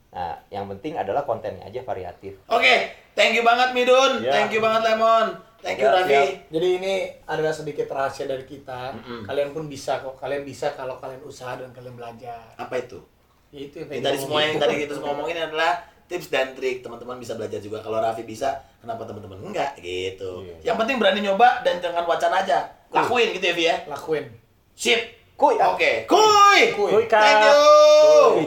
Nah, 0.09 0.41
yang 0.49 0.65
penting 0.65 0.97
adalah 0.97 1.21
kontennya 1.23 1.69
aja 1.69 1.85
variatif. 1.85 2.41
Oke, 2.49 2.89
thank 3.13 3.37
you 3.37 3.45
banget 3.45 3.77
Midun. 3.77 4.25
Ya. 4.25 4.33
Thank 4.33 4.57
you 4.57 4.61
banget 4.63 4.81
Lemon. 4.81 5.48
Thank 5.59 5.77
you 5.77 5.85
Ya, 5.85 5.91
Raffi. 5.93 6.09
siap. 6.09 6.27
Jadi 6.49 6.67
ini 6.73 6.93
adalah 7.23 7.51
sedikit 7.51 7.87
rahasia 7.87 8.25
dari 8.25 8.43
kita. 8.43 8.95
Mm-mm. 8.95 9.21
Kalian 9.23 9.51
pun 9.51 9.65
bisa 9.65 9.99
kok. 9.99 10.15
Kalian 10.15 10.41
bisa 10.41 10.71
kalau 10.71 10.95
kalian 10.95 11.19
usaha 11.21 11.53
dan 11.53 11.69
kalian 11.69 11.93
belajar. 11.93 12.39
Apa 12.55 12.79
itu? 12.79 12.99
Ya 13.49 13.59
itu 13.63 13.77
yang 13.77 13.89
Ini 13.89 13.99
tadi 14.01 14.17
semua 14.19 14.39
yang 14.39 14.55
tadi 14.55 14.75
kita 14.77 14.93
semua 14.93 15.11
ngomongin 15.11 15.35
adalah 15.41 15.73
tips 16.05 16.27
dan 16.27 16.53
trik 16.53 16.79
teman-teman 16.79 17.17
bisa 17.17 17.33
belajar 17.33 17.57
juga 17.57 17.77
kalau 17.79 17.97
Raffi 17.97 18.21
bisa 18.23 18.49
kenapa 18.77 19.03
teman-teman 19.03 19.37
enggak 19.43 19.77
gitu 19.77 20.41
Iya. 20.41 20.73
yang 20.73 20.75
penting 20.75 20.97
berani 20.97 21.21
nyoba 21.21 21.61
dan 21.61 21.77
jangan 21.77 22.01
wacana 22.03 22.41
aja 22.41 22.65
lakuin 22.89 23.29
gitu 23.29 23.45
ya 23.45 23.53
Vi 23.53 23.63
ya 23.63 23.75
lakuin. 23.85 24.25
sip 24.73 24.97
Kuy, 25.35 25.53
oke 25.55 26.05
kuy 26.05 26.61
Kuy. 26.73 26.89
Kuy, 26.89 27.03
Kak. 27.05 27.21
thank 27.21 27.41
you 27.43 27.57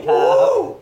Kuy. 0.03 0.82